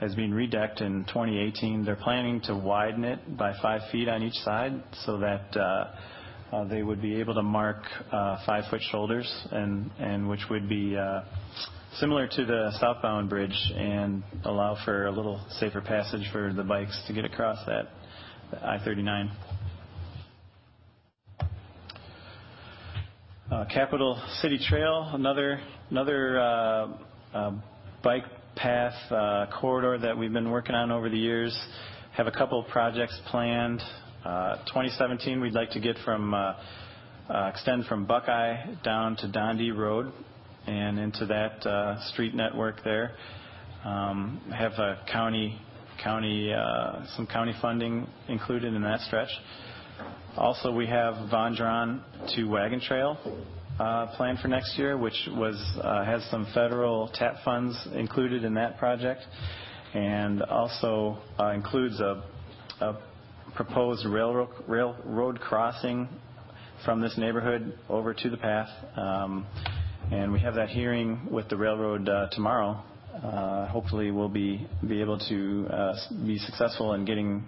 is 0.00 0.14
being 0.14 0.32
redecked 0.32 0.80
in 0.80 1.04
2018. 1.04 1.84
They're 1.84 1.96
planning 1.96 2.40
to 2.42 2.56
widen 2.56 3.04
it 3.04 3.36
by 3.36 3.54
five 3.60 3.82
feet 3.90 4.08
on 4.08 4.22
each 4.22 4.34
side 4.34 4.82
so 5.04 5.18
that 5.18 5.56
uh, 5.56 5.94
uh, 6.52 6.64
they 6.64 6.82
would 6.82 7.00
be 7.00 7.16
able 7.16 7.34
to 7.34 7.42
mark 7.42 7.82
uh, 8.12 8.38
five-foot 8.44 8.82
shoulders, 8.90 9.30
and, 9.52 9.90
and 9.98 10.28
which 10.28 10.42
would 10.50 10.68
be 10.68 10.96
uh, 10.96 11.20
similar 11.98 12.26
to 12.26 12.44
the 12.44 12.70
southbound 12.78 13.30
bridge 13.30 13.56
and 13.74 14.22
allow 14.44 14.76
for 14.84 15.06
a 15.06 15.10
little 15.10 15.44
safer 15.60 15.80
passage 15.80 16.28
for 16.30 16.52
the 16.52 16.62
bikes 16.62 17.00
to 17.06 17.14
get 17.14 17.24
across 17.24 17.58
that 17.66 17.88
I-39. 18.62 19.30
Capital 23.70 24.18
City 24.40 24.58
Trail, 24.66 25.10
another 25.12 25.60
another 25.90 26.40
uh, 26.40 26.88
uh, 27.34 27.52
bike 28.02 28.24
path 28.56 28.94
uh, 29.12 29.44
corridor 29.60 29.98
that 29.98 30.16
we've 30.16 30.32
been 30.32 30.50
working 30.50 30.74
on 30.74 30.90
over 30.90 31.10
the 31.10 31.18
years. 31.18 31.54
Have 32.16 32.26
a 32.26 32.30
couple 32.30 32.58
of 32.58 32.66
projects 32.68 33.20
planned. 33.26 33.82
Uh, 34.24 34.56
2017, 34.68 35.38
we'd 35.38 35.52
like 35.52 35.70
to 35.72 35.80
get 35.80 35.96
from 36.02 36.32
uh, 36.32 36.54
uh, 37.28 37.50
extend 37.52 37.84
from 37.84 38.06
Buckeye 38.06 38.74
down 38.82 39.16
to 39.16 39.28
Dundee 39.30 39.70
Road 39.70 40.10
and 40.66 40.98
into 40.98 41.26
that 41.26 41.66
uh, 41.66 42.00
street 42.10 42.34
network 42.34 42.82
there. 42.84 43.12
Um, 43.84 44.40
have 44.56 44.72
a 44.72 45.04
county 45.12 45.60
county 46.02 46.54
uh, 46.54 47.04
some 47.16 47.26
county 47.26 47.54
funding 47.60 48.08
included 48.28 48.72
in 48.72 48.80
that 48.80 49.00
stretch. 49.00 49.30
Also, 50.36 50.72
we 50.72 50.86
have 50.86 51.14
Vondron 51.30 52.00
to 52.34 52.44
Wagon 52.44 52.80
Trail 52.80 53.18
uh, 53.78 54.06
planned 54.16 54.38
for 54.38 54.48
next 54.48 54.78
year, 54.78 54.96
which 54.96 55.28
uh, 55.28 56.04
has 56.06 56.24
some 56.30 56.46
federal 56.54 57.08
TAP 57.08 57.36
funds 57.44 57.78
included 57.94 58.42
in 58.42 58.54
that 58.54 58.78
project, 58.78 59.20
and 59.92 60.42
also 60.44 61.18
uh, 61.38 61.48
includes 61.48 62.00
a, 62.00 62.24
proposed 63.54 64.06
railroad, 64.06 65.38
crossing 65.38 66.08
from 66.82 67.02
this 67.02 67.18
neighborhood 67.18 67.78
over 67.90 68.14
to 68.14 68.30
the 68.30 68.38
path. 68.38 68.70
Um, 68.96 69.46
and 70.10 70.32
we 70.32 70.40
have 70.40 70.54
that 70.54 70.70
hearing 70.70 71.28
with 71.30 71.50
the 71.50 71.58
railroad 71.58 72.08
tomorrow. 72.32 72.82
Hopefully, 73.70 74.10
we'll 74.10 74.30
be 74.30 74.66
be 74.88 75.02
able 75.02 75.18
to 75.28 75.94
be 76.24 76.38
successful 76.38 76.94
in 76.94 77.04
getting 77.04 77.44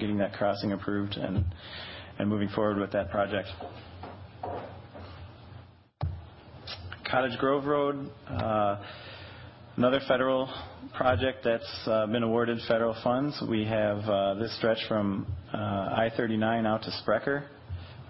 getting 0.00 0.18
that 0.18 0.32
crossing 0.32 0.72
approved 0.72 1.14
and 1.14 1.44
and 2.18 2.28
moving 2.28 2.48
forward 2.48 2.78
with 2.78 2.92
that 2.92 3.10
project. 3.10 3.48
Cottage 7.10 7.38
Grove 7.38 7.64
Road, 7.66 8.10
uh, 8.28 8.82
Another 9.76 9.98
federal 10.06 10.48
project 10.96 11.38
that's 11.42 11.68
uh, 11.88 12.06
been 12.06 12.22
awarded 12.22 12.60
federal 12.68 12.94
funds, 13.02 13.42
we 13.50 13.64
have 13.64 13.98
uh, 14.08 14.34
this 14.34 14.56
stretch 14.56 14.78
from 14.86 15.26
uh, 15.52 15.56
I-39 15.56 16.64
out 16.64 16.84
to 16.84 16.92
Sprecher 17.02 17.48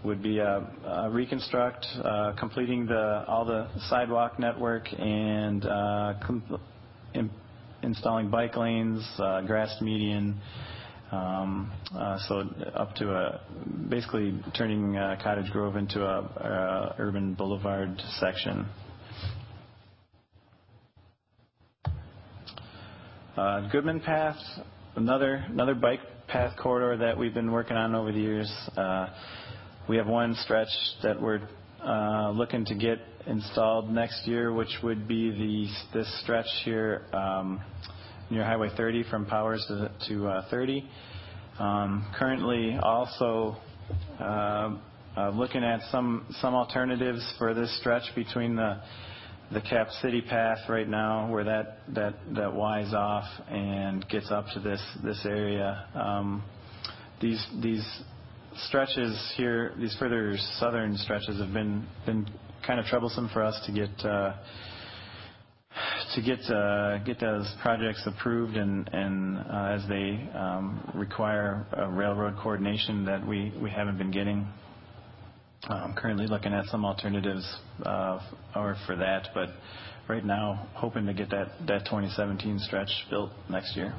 would 0.04 0.22
be 0.22 0.40
a, 0.40 0.58
a 0.86 1.08
reconstruct, 1.10 1.86
uh, 2.04 2.34
completing 2.38 2.84
the 2.84 3.24
all 3.26 3.46
the 3.46 3.70
sidewalk 3.88 4.38
network 4.38 4.92
and 4.98 5.64
uh, 5.64 6.12
com- 6.26 6.60
in, 7.14 7.30
installing 7.82 8.28
bike 8.28 8.58
lanes, 8.58 9.02
uh, 9.18 9.40
grass 9.40 9.74
median, 9.80 10.38
uh, 10.38 10.73
up 12.74 12.94
to 12.96 13.10
a 13.10 13.40
basically 13.88 14.38
turning 14.56 14.96
uh, 14.96 15.16
Cottage 15.22 15.50
Grove 15.50 15.76
into 15.76 16.04
a, 16.04 16.20
a 16.20 16.94
urban 16.98 17.34
boulevard 17.34 18.00
section. 18.20 18.66
Uh, 23.36 23.68
Goodman 23.70 24.00
Path, 24.00 24.36
another 24.96 25.44
another 25.48 25.74
bike 25.74 26.00
path 26.28 26.56
corridor 26.56 26.96
that 27.04 27.18
we've 27.18 27.34
been 27.34 27.50
working 27.50 27.76
on 27.76 27.94
over 27.94 28.12
the 28.12 28.20
years. 28.20 28.52
Uh, 28.76 29.08
we 29.88 29.96
have 29.96 30.06
one 30.06 30.34
stretch 30.36 30.68
that 31.02 31.20
we're 31.20 31.40
uh, 31.84 32.30
looking 32.30 32.64
to 32.64 32.74
get 32.74 32.98
installed 33.26 33.90
next 33.90 34.26
year, 34.26 34.52
which 34.52 34.78
would 34.82 35.08
be 35.08 35.30
the 35.30 35.98
this 35.98 36.20
stretch 36.22 36.46
here 36.64 37.02
um, 37.12 37.60
near 38.30 38.44
Highway 38.44 38.70
30 38.76 39.04
from 39.10 39.26
Powers 39.26 39.64
to, 39.68 39.90
to 40.08 40.28
uh, 40.28 40.50
30. 40.50 40.88
Um, 41.58 42.12
currently, 42.18 42.76
also 42.82 43.56
uh, 44.18 44.76
uh, 45.16 45.30
looking 45.30 45.62
at 45.62 45.80
some 45.92 46.26
some 46.40 46.54
alternatives 46.54 47.24
for 47.38 47.54
this 47.54 47.76
stretch 47.78 48.02
between 48.16 48.56
the 48.56 48.80
the 49.52 49.60
Cap 49.60 49.88
City 50.02 50.20
path 50.20 50.58
right 50.68 50.88
now, 50.88 51.30
where 51.30 51.44
that 51.44 51.78
that 51.94 52.14
that 52.34 52.52
Y's 52.52 52.92
off 52.92 53.24
and 53.48 54.06
gets 54.08 54.30
up 54.32 54.46
to 54.54 54.60
this 54.60 54.82
this 55.04 55.24
area. 55.24 55.86
Um, 55.94 56.42
these 57.20 57.44
these 57.62 57.86
stretches 58.66 59.34
here, 59.36 59.74
these 59.78 59.94
further 59.98 60.36
southern 60.58 60.96
stretches, 60.96 61.38
have 61.38 61.52
been 61.52 61.86
been 62.04 62.26
kind 62.66 62.80
of 62.80 62.86
troublesome 62.86 63.30
for 63.32 63.42
us 63.42 63.60
to 63.66 63.72
get. 63.72 64.04
Uh, 64.04 64.34
to 66.14 66.22
get 66.22 66.38
uh, 66.50 66.98
get 66.98 67.18
those 67.18 67.52
projects 67.60 68.02
approved 68.06 68.56
and 68.56 68.88
uh, 69.38 69.76
as 69.78 69.88
they 69.88 70.28
um, 70.34 70.90
require 70.94 71.66
railroad 71.90 72.36
coordination 72.40 73.04
that 73.04 73.26
we 73.26 73.52
haven't 73.74 73.98
been 73.98 74.10
getting. 74.10 74.46
I'm 75.68 75.94
currently 75.94 76.26
looking 76.26 76.52
at 76.52 76.66
some 76.66 76.84
alternatives 76.84 77.44
uh, 77.84 78.20
or 78.54 78.76
for 78.86 78.96
that, 78.96 79.28
but 79.34 79.48
right 80.08 80.24
now 80.24 80.68
hoping 80.74 81.06
to 81.06 81.14
get 81.14 81.30
that 81.30 81.52
that 81.66 81.84
2017 81.86 82.58
stretch 82.60 82.90
built 83.10 83.30
next 83.50 83.76
year. 83.76 83.94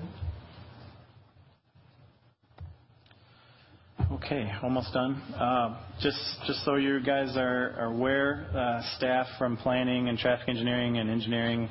Okay, 4.11 4.51
almost 4.61 4.93
done. 4.93 5.15
Uh, 5.35 5.81
just 5.99 6.19
just 6.45 6.63
so 6.63 6.75
you 6.75 7.01
guys 7.01 7.35
are, 7.35 7.75
are 7.79 7.91
aware, 7.91 8.47
uh, 8.55 8.81
staff 8.97 9.25
from 9.39 9.57
planning 9.57 10.09
and 10.09 10.17
traffic 10.17 10.47
engineering 10.47 10.99
and 10.99 11.09
engineering 11.09 11.67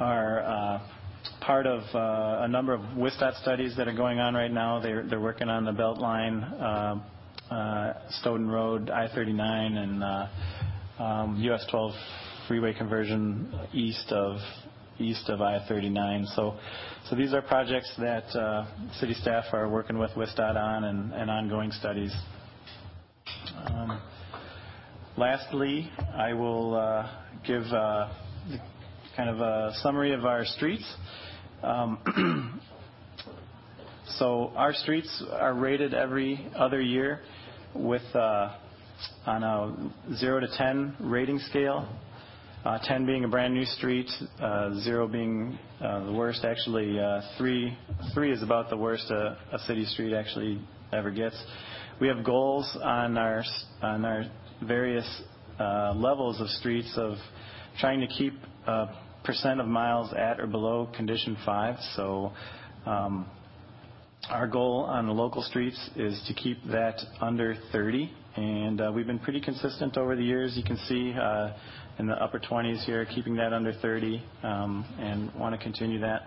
are 0.00 0.40
uh, 0.40 0.80
part 1.40 1.66
of 1.66 1.82
uh, 1.94 2.44
a 2.44 2.48
number 2.48 2.72
of 2.72 2.80
WisDOT 2.96 3.40
studies 3.42 3.76
that 3.76 3.88
are 3.88 3.96
going 3.96 4.18
on 4.18 4.34
right 4.34 4.50
now. 4.50 4.80
They're 4.80 5.20
working 5.20 5.48
on 5.48 5.64
the 5.64 5.72
Beltline, 5.72 7.02
uh, 7.50 7.94
Stoughton 8.20 8.48
Road, 8.48 8.90
I-39, 8.90 9.76
and 9.76 10.02
uh, 10.02 11.02
um, 11.02 11.36
US 11.42 11.64
12 11.70 11.92
freeway 12.48 12.72
conversion 12.74 13.52
east 13.72 14.10
of 14.10 14.38
east 14.98 15.28
of 15.28 15.40
I-39. 15.40 16.34
So, 16.36 16.56
so 17.08 17.16
these 17.16 17.32
are 17.32 17.42
projects 17.42 17.92
that 17.98 18.30
city 19.00 19.14
staff 19.14 19.44
are 19.52 19.68
working 19.68 19.98
with 19.98 20.10
WisDOT 20.12 20.56
on 20.56 20.84
and, 20.84 21.30
ongoing 21.30 21.72
studies. 21.72 22.14
Um, 23.66 24.00
lastly, 25.16 25.90
I 26.14 26.32
will 26.34 27.08
give 27.46 27.64
uh, 27.64 28.12
kind 29.16 29.28
of 29.28 29.40
a 29.40 29.72
summary 29.82 30.12
of 30.12 30.24
our 30.24 30.44
streets. 30.44 30.84
Um, 31.62 32.60
so 34.18 34.52
our 34.56 34.72
streets 34.74 35.24
are 35.32 35.54
rated 35.54 35.94
every 35.94 36.46
other 36.56 36.80
year 36.80 37.20
with 37.74 38.02
uh, 38.14 38.56
on 39.26 39.42
a 39.42 40.14
0 40.16 40.40
to 40.40 40.48
10 40.56 40.96
rating 41.00 41.38
scale 41.38 41.88
uh, 42.64 42.78
10 42.84 43.06
being 43.06 43.24
a 43.24 43.28
brand 43.28 43.54
new 43.54 43.64
street, 43.64 44.08
uh, 44.40 44.72
0 44.82 45.08
being 45.08 45.58
uh, 45.80 46.04
the 46.04 46.12
worst. 46.12 46.44
Actually, 46.44 46.98
uh, 46.98 47.20
3, 47.36 47.76
3 48.14 48.32
is 48.32 48.42
about 48.42 48.70
the 48.70 48.76
worst 48.76 49.10
a, 49.10 49.36
a 49.52 49.58
city 49.66 49.84
street 49.84 50.14
actually 50.14 50.60
ever 50.92 51.10
gets. 51.10 51.40
We 52.00 52.06
have 52.08 52.24
goals 52.24 52.76
on 52.80 53.18
our, 53.18 53.42
on 53.82 54.04
our 54.04 54.24
various 54.62 55.22
uh, 55.58 55.92
levels 55.96 56.40
of 56.40 56.48
streets 56.48 56.92
of 56.96 57.14
trying 57.80 58.00
to 58.00 58.06
keep 58.06 58.34
uh, 58.66 58.86
of 59.60 59.66
miles 59.66 60.12
at 60.12 60.40
or 60.40 60.46
below 60.46 60.88
condition 60.94 61.36
5. 61.44 61.76
So 61.96 62.32
um, 62.86 63.26
our 64.30 64.46
goal 64.46 64.84
on 64.88 65.06
the 65.06 65.12
local 65.12 65.42
streets 65.42 65.90
is 65.96 66.22
to 66.28 66.34
keep 66.34 66.58
that 66.70 67.00
under 67.20 67.56
30, 67.72 68.10
and 68.36 68.80
uh, 68.80 68.92
we've 68.94 69.06
been 69.06 69.18
pretty 69.18 69.40
consistent 69.40 69.96
over 69.96 70.16
the 70.16 70.22
years. 70.22 70.56
You 70.56 70.62
can 70.62 70.76
see 70.88 71.12
uh, 71.12 71.52
in 71.98 72.06
the 72.06 72.14
upper 72.14 72.38
20s 72.38 72.84
here, 72.84 73.04
keeping 73.04 73.34
that 73.36 73.52
under 73.52 73.72
30, 73.72 74.22
um, 74.42 74.84
and 74.98 75.32
want 75.34 75.54
to 75.54 75.62
continue 75.62 76.00
that. 76.00 76.22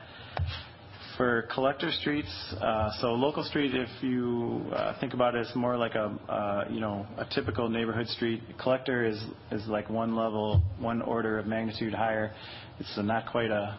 For 1.18 1.44
collector 1.54 1.92
streets, 1.92 2.30
uh, 2.60 2.90
so 3.00 3.14
local 3.14 3.44
street, 3.46 3.74
if 3.74 3.88
you 4.02 4.66
uh, 4.74 5.00
think 5.00 5.14
about 5.14 5.34
it 5.34 5.48
as 5.48 5.56
more 5.56 5.78
like 5.78 5.96
a 5.96 6.08
uh, 6.30 6.66
you 6.70 6.82
know 6.82 7.06
a 7.18 7.24
typical 7.34 7.70
neighborhood 7.70 8.08
street, 8.10 8.42
collector 8.62 9.06
is 9.06 9.24
is 9.50 9.66
like 9.68 9.90
one 9.90 10.18
level, 10.18 10.62
one 10.78 11.02
order 11.02 11.40
of 11.40 11.46
magnitude 11.46 11.94
higher. 11.94 12.34
It's 12.80 12.98
not 12.98 13.28
quite 13.32 13.50
a 13.50 13.78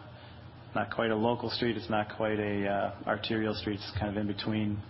not 0.73 0.89
quite 0.89 1.11
a 1.11 1.15
local 1.15 1.51
street. 1.51 1.77
It's 1.77 1.91
not 1.91 2.15
quite 2.17 2.39
a 2.39 2.95
arterial 3.05 3.53
street. 3.53 3.75
It's 3.75 3.99
kind 3.99 4.09
of 4.09 4.17
in 4.17 4.25
between 4.25 4.81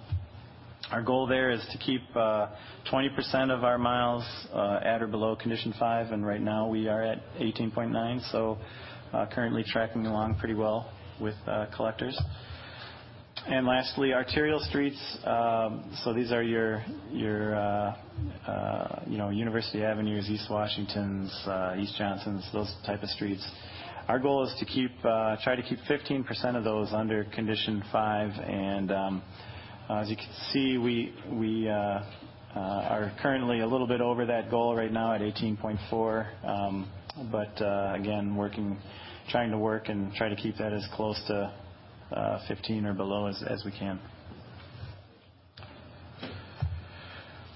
our 0.90 1.02
goal 1.02 1.28
there 1.28 1.52
is 1.52 1.66
to 1.74 1.78
keep 1.78 2.02
20% 2.14 2.56
uh, 2.96 3.54
of 3.54 3.66
our 3.66 3.78
miles 3.78 4.24
at 4.54 5.02
or 5.02 5.08
below 5.08 5.36
condition 5.36 5.74
5, 5.78 6.14
and 6.14 6.26
right 6.26 6.40
now 6.40 6.70
we 6.70 6.88
are 6.88 7.04
at 7.04 7.20
18.9, 7.42 8.32
so 8.32 8.58
currently 9.34 9.66
tracking 9.68 10.06
along 10.06 10.36
pretty 10.36 10.54
well 10.54 10.90
with 11.20 11.36
collectors. 11.76 12.20
And 13.46 13.66
lastly, 13.66 14.14
arterial 14.14 14.60
streets. 14.60 15.00
Um, 15.24 15.98
so 16.04 16.14
these 16.14 16.32
are 16.34 16.44
your 16.44 16.84
your 17.12 17.56
uh, 17.56 17.96
uh, 18.46 19.04
you 19.08 19.18
know 19.18 19.30
University 19.30 19.84
Avenues, 19.84 20.30
East 20.30 20.48
Washingtons, 20.50 21.32
uh, 21.46 21.76
East 21.80 21.96
Johnsons, 21.98 22.46
those 22.52 22.74
type 22.86 23.04
of 23.04 23.10
streets. 23.10 23.48
Our 24.10 24.20
goal 24.20 24.46
is 24.46 24.54
to 24.60 24.66
keep 24.66 24.92
try 25.02 25.56
to 25.56 25.62
keep 25.62 25.80
15% 25.90 26.58
of 26.58 26.64
those 26.66 26.90
under 26.92 27.24
condition 27.26 27.84
five, 27.92 28.32
and 28.32 28.92
um, 28.92 29.24
uh, 29.90 30.00
as 30.00 30.10
you 30.10 30.18
can 30.18 30.30
see, 30.52 30.78
we 30.78 31.14
we 31.32 31.70
uh, 31.70 31.74
uh, 31.74 32.04
are 32.56 33.14
currently 33.22 33.62
a 33.62 33.68
little 33.68 33.88
bit 33.88 34.02
over 34.02 34.26
that 34.26 34.52
goal 34.52 34.76
right 34.76 34.92
now 34.92 35.14
at 35.14 35.22
18.4. 35.22 36.46
Um, 36.46 36.92
but 37.32 37.56
again, 37.96 38.36
working, 38.36 38.78
trying 39.30 39.52
to 39.52 39.58
work 39.58 39.90
and 39.90 40.14
try 40.14 40.30
to 40.30 40.36
keep 40.36 40.58
that 40.58 40.74
as 40.74 40.86
close 40.94 41.22
to 41.28 41.54
15 42.48 42.86
or 42.86 42.94
below 42.94 43.28
as, 43.28 43.64
we 43.66 43.72
can. 43.72 44.00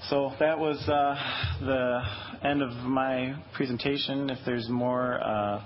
So 0.10 0.32
that 0.40 0.60
was 0.60 0.78
uh, 0.90 1.15
the 1.62 2.02
end 2.48 2.62
of 2.62 2.72
my 2.84 3.42
presentation. 3.56 4.30
If 4.30 4.40
there's 4.46 4.67
more 4.67 5.22
uh, 5.24 5.63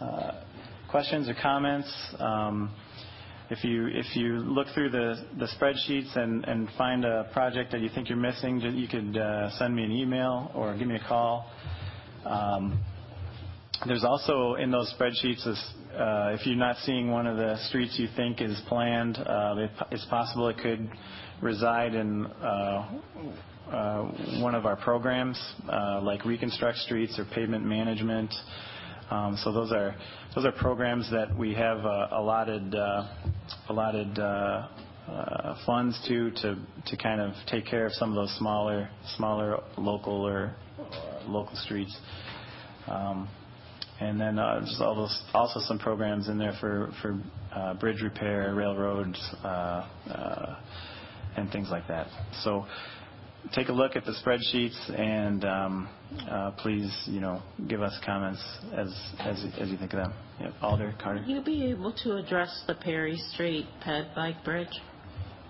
uh, 0.00 0.44
questions 0.88 1.28
or 1.28 1.34
comments, 1.42 1.92
um, 2.20 2.72
if 3.50 3.64
you 3.64 3.88
if 3.88 4.14
you 4.14 4.36
look 4.38 4.68
through 4.74 4.90
the 4.90 5.48
spreadsheets 5.58 6.16
and 6.16 6.68
find 6.78 7.04
a 7.04 7.28
project 7.32 7.72
that 7.72 7.80
you 7.80 7.88
think 7.92 8.08
you're 8.08 8.16
missing, 8.18 8.60
you 8.60 8.86
could 8.86 9.16
uh, 9.16 9.50
send 9.58 9.74
me 9.74 9.82
an 9.82 9.90
email 9.90 10.52
or 10.54 10.76
give 10.78 10.86
me 10.86 10.94
a 10.94 11.08
call. 11.08 11.50
Um, 13.80 13.88
there's 13.88 14.04
also 14.04 14.54
in 14.54 14.70
those 14.70 14.92
spreadsheets, 14.98 15.46
uh, 15.46 16.34
if 16.38 16.46
you're 16.46 16.56
not 16.56 16.76
seeing 16.84 17.10
one 17.10 17.26
of 17.26 17.36
the 17.36 17.56
streets 17.68 17.98
you 17.98 18.08
think 18.16 18.40
is 18.40 18.60
planned, 18.68 19.18
uh, 19.18 19.68
it's 19.90 20.04
possible 20.06 20.48
it 20.48 20.58
could 20.58 20.88
reside 21.40 21.94
in 21.94 22.26
uh, 22.26 23.00
one 24.40 24.54
of 24.54 24.66
our 24.66 24.76
programs, 24.76 25.40
like 26.02 26.24
reconstruct 26.24 26.78
streets 26.78 27.18
or 27.18 27.24
pavement 27.34 27.64
management. 27.64 28.32
Um, 29.10 29.36
so 29.42 29.52
those 29.52 29.72
are 29.72 29.96
those 30.34 30.44
are 30.44 30.52
programs 30.52 31.10
that 31.10 31.36
we 31.36 31.52
have 31.54 31.78
allotted 31.78 32.74
allotted 33.68 34.14
funds 35.66 36.00
to 36.06 36.96
kind 37.02 37.20
of 37.20 37.32
take 37.48 37.66
care 37.66 37.86
of 37.86 37.92
some 37.94 38.10
of 38.10 38.14
those 38.14 38.36
smaller 38.38 38.88
smaller 39.16 39.58
local 39.76 40.26
or 40.26 40.54
local 41.26 41.56
streets. 41.56 41.96
And 44.00 44.20
then 44.20 44.38
uh, 44.38 44.60
those- 44.78 45.22
also 45.34 45.60
some 45.60 45.78
programs 45.78 46.28
in 46.28 46.38
there 46.38 46.56
for 46.60 46.90
uh, 47.54 47.74
bridge 47.74 48.00
repair, 48.02 48.54
railroads, 48.54 49.18
uh, 49.44 50.56
and 51.36 51.50
things 51.52 51.68
like 51.70 51.86
that. 51.88 52.06
So 52.42 52.66
take 53.54 53.68
a 53.68 53.72
look 53.72 53.96
at 53.96 54.04
the 54.04 54.12
spreadsheets 54.24 54.98
and 54.98 55.44
um, 55.44 55.88
please, 56.58 56.90
you 57.06 57.20
know, 57.20 57.42
give 57.68 57.82
us 57.82 57.98
comments 58.04 58.42
as 58.72 58.94
you 59.70 59.76
think 59.76 59.92
of 59.92 60.00
them. 60.00 60.14
Yep. 60.40 60.52
Alder, 60.62 60.94
Carter. 61.02 61.20
Will 61.20 61.28
you 61.28 61.42
be 61.42 61.66
able 61.70 61.92
to 62.04 62.16
address 62.16 62.64
the 62.66 62.74
Perry 62.74 63.16
Street 63.32 63.66
Ped 63.84 64.14
Bike 64.14 64.42
Bridge? 64.44 64.80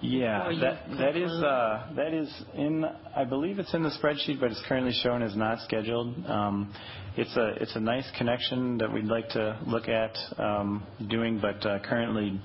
Yeah, 0.03 0.51
that 0.61 0.97
that 0.99 1.17
is 1.17 1.31
uh, 1.31 1.93
that 1.95 2.15
is 2.15 2.33
in. 2.55 2.85
I 3.15 3.25
believe 3.25 3.59
it's 3.59 3.75
in 3.75 3.83
the 3.83 3.91
spreadsheet, 3.91 4.41
but 4.41 4.51
it's 4.51 4.63
currently 4.67 4.93
shown 5.03 5.23
as 5.23 5.37
not 5.37 5.61
scheduled. 5.61 6.25
Um, 6.27 6.73
it's 7.19 7.37
a 7.37 7.49
it's 7.61 7.77
a 7.77 7.81
nice 7.81 8.07
connection 8.17 8.79
that 8.79 8.91
we'd 8.91 9.05
like 9.05 9.29
to 9.31 9.59
look 9.67 9.89
at 9.89 10.17
um, 10.39 10.87
doing, 11.11 11.39
but 11.39 11.65
uh, 11.67 11.81
currently 11.81 12.41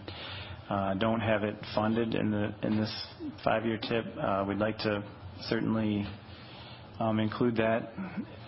uh, 0.69 0.95
don't 0.95 1.21
have 1.21 1.43
it 1.43 1.55
funded 1.73 2.13
in 2.13 2.29
the 2.29 2.53
in 2.63 2.75
this 2.77 3.07
five 3.43 3.65
year 3.65 3.77
tip. 3.77 4.05
Uh, 4.21 4.43
we'd 4.45 4.57
like 4.57 4.77
to 4.79 5.01
certainly 5.47 6.05
um, 6.99 7.19
include 7.19 7.55
that 7.55 7.93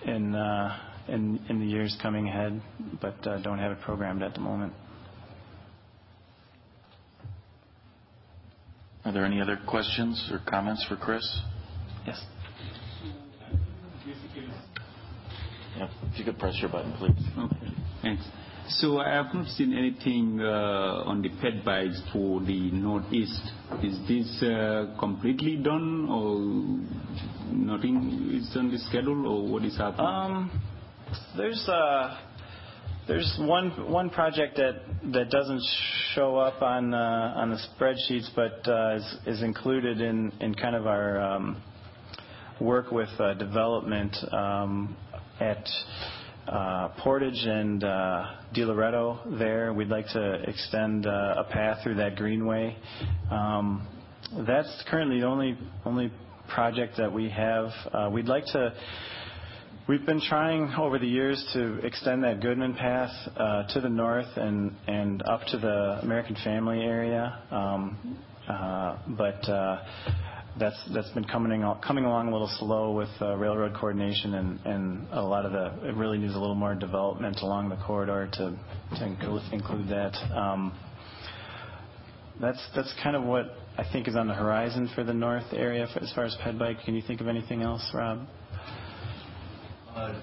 in 0.05 0.36
uh, 0.36 0.80
in 1.08 1.39
in 1.47 1.60
the 1.62 1.66
years 1.66 1.97
coming 2.01 2.28
ahead, 2.28 2.62
but 3.01 3.26
uh, 3.26 3.38
don't 3.41 3.60
have 3.60 3.72
it 3.72 3.80
programmed 3.82 4.22
at 4.22 4.34
the 4.34 4.41
moment. 4.41 4.74
Are 9.08 9.14
there 9.14 9.24
any 9.24 9.39
other 9.39 9.58
questions 9.66 10.30
or 10.34 10.41
comments 10.45 10.86
for 10.89 10.97
Chris? 10.97 11.26
Yes. 12.05 12.22
Yep. 15.78 15.89
If 16.12 16.20
you 16.20 16.26
could 16.26 16.38
press 16.38 16.58
your 16.60 16.70
button, 16.70 16.91
please. 16.97 17.16
Okay, 17.38 17.74
thanks. 18.01 18.24
So 18.68 18.99
I 18.99 19.12
have 19.12 19.34
not 19.34 19.47
seen 19.47 19.74
anything 19.74 20.41
uh, 20.41 21.03
on 21.05 21.22
the 21.22 21.30
ped 21.30 21.64
bikes 21.64 22.01
for 22.12 22.41
the 22.41 22.70
northeast. 22.72 23.41
Is 23.82 23.97
this 24.10 24.43
uh, 24.43 24.93
completely 24.99 25.55
done 25.55 26.10
or 26.10 27.55
nothing 27.55 28.30
is 28.34 28.58
on 28.58 28.70
the 28.70 28.78
schedule 28.78 29.26
or 29.26 29.47
what 29.49 29.64
is 29.64 29.78
happening? 29.78 30.49
There's 33.08 33.38
one 33.39 33.89
one 33.89 34.10
project 34.10 34.58
that 34.58 34.82
that 35.14 35.30
doesn't 35.30 35.64
show 36.14 36.36
up 36.36 36.62
on 36.62 36.93
uh, 36.93 37.34
on 37.38 37.49
the 37.51 37.58
spreadsheets, 37.80 38.28
but 38.36 38.70
uh, 38.70 38.97
is 38.97 39.38
is 39.38 39.43
included 39.43 40.01
in 40.01 40.30
in 40.41 40.53
kind 40.53 40.76
of 40.76 40.88
our 40.88 41.18
um, 41.22 41.64
work 42.60 42.91
with 42.91 43.08
uh, 43.18 43.34
development 43.36 44.14
um, 44.34 44.97
at 45.39 45.66
uh, 46.49 46.89
Portage 46.99 47.45
and 47.45 47.82
uh, 47.82 48.26
De. 48.53 48.66
There, 49.39 49.74
we'd 49.74 49.88
like 49.88 50.08
to 50.08 50.41
extend 50.45 51.05
uh, 51.08 51.36
a 51.38 51.45
path 51.45 51.80
through 51.84 51.95
that 51.95 52.18
greenway. 52.18 52.76
Um, 53.32 53.88
that's 54.45 54.84
currently 54.89 55.22
the 55.22 55.28
only 55.28 55.58
only 55.86 56.12
project 56.53 56.97
that 56.97 57.14
we 57.14 57.30
have. 57.30 57.70
Uh, 57.93 58.10
we'd 58.12 58.28
like 58.28 58.43
to. 58.47 58.74
We've 59.88 60.05
been 60.05 60.19
trying 60.19 60.73
over 60.73 60.99
the 60.99 61.07
years 61.07 61.41
to 61.53 61.77
extend 61.77 62.21
that 62.25 62.41
Goodman 62.41 62.73
Path 62.73 63.09
uh, 63.38 63.67
to 63.69 63.79
the 63.79 63.88
north 63.88 64.27
and, 64.35 64.75
and 64.85 65.23
up 65.23 65.45
to 65.47 65.57
the 65.57 65.99
American 66.01 66.35
Family 66.43 66.81
area, 66.81 67.39
um, 67.51 68.19
uh, 68.49 68.97
but 69.07 69.47
uh, 69.49 69.85
that's 70.59 70.75
that's 70.93 71.09
been 71.11 71.23
coming 71.23 71.63
coming 71.88 72.03
along 72.03 72.27
a 72.27 72.31
little 72.33 72.53
slow 72.59 72.91
with 72.91 73.07
uh, 73.21 73.38
railroad 73.38 73.75
coordination 73.75 74.33
and, 74.33 74.59
and 74.65 75.07
a 75.13 75.21
lot 75.21 75.45
of 75.45 75.53
the 75.53 75.88
it 75.88 75.95
really 75.95 76.17
needs 76.17 76.35
a 76.35 76.38
little 76.38 76.53
more 76.53 76.75
development 76.75 77.39
along 77.41 77.69
the 77.69 77.77
corridor 77.77 78.27
to 78.33 78.59
to 78.97 79.05
include, 79.05 79.88
that. 79.88 80.17
Um, 80.35 80.77
that's 82.41 82.59
that's 82.75 82.93
kind 83.01 83.15
of 83.15 83.23
what 83.23 83.45
I 83.77 83.85
think 83.89 84.09
is 84.09 84.17
on 84.17 84.27
the 84.27 84.33
horizon 84.33 84.89
for 84.93 85.05
the 85.05 85.13
north 85.13 85.53
area 85.53 85.88
as 86.01 86.11
far 86.11 86.25
as 86.25 86.35
Ped 86.43 86.59
Bike. 86.59 86.83
Can 86.83 86.93
you 86.93 87.01
think 87.07 87.21
of 87.21 87.29
anything 87.29 87.61
else, 87.61 87.89
Rob? 87.93 88.27
Uh, 89.98 90.14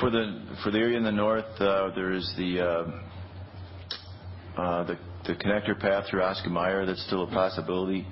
For 0.00 0.08
the 0.08 0.40
for 0.64 0.70
the 0.70 0.78
area 0.78 0.96
in 0.96 1.04
the 1.04 1.12
north, 1.12 1.44
uh, 1.60 1.90
there 1.94 2.12
is 2.12 2.32
the 2.38 2.60
uh, 4.56 4.84
the 5.26 5.34
connector 5.34 5.78
path 5.78 6.04
through 6.10 6.22
Oscar 6.22 6.48
Mayer. 6.48 6.86
That's 6.86 7.04
still 7.06 7.24
a 7.24 7.26
possibility, 7.26 8.06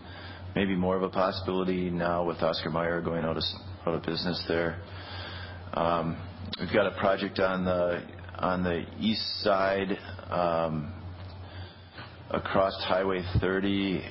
maybe 0.55 0.75
more 0.77 0.97
of 0.97 1.03
a 1.03 1.09
possibility 1.09 1.89
now 1.89 2.25
with 2.27 2.43
Oscar 2.43 2.69
Mayer 2.71 3.01
going 3.01 3.25
out 3.25 3.39
of 3.87 4.03
business 4.05 4.45
there. 4.47 4.83
Um, 5.73 6.19
We've 6.61 6.73
got 6.75 6.87
a 6.87 6.99
project 7.01 7.39
on 7.39 7.65
the 7.65 8.03
on 8.39 8.63
the 8.65 8.85
east 8.99 9.43
side 9.43 9.97
um, 10.29 10.93
across 12.31 12.75
Highway 12.85 13.23
30 13.41 14.03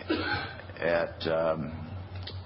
at 0.82 1.28
um, 1.28 1.89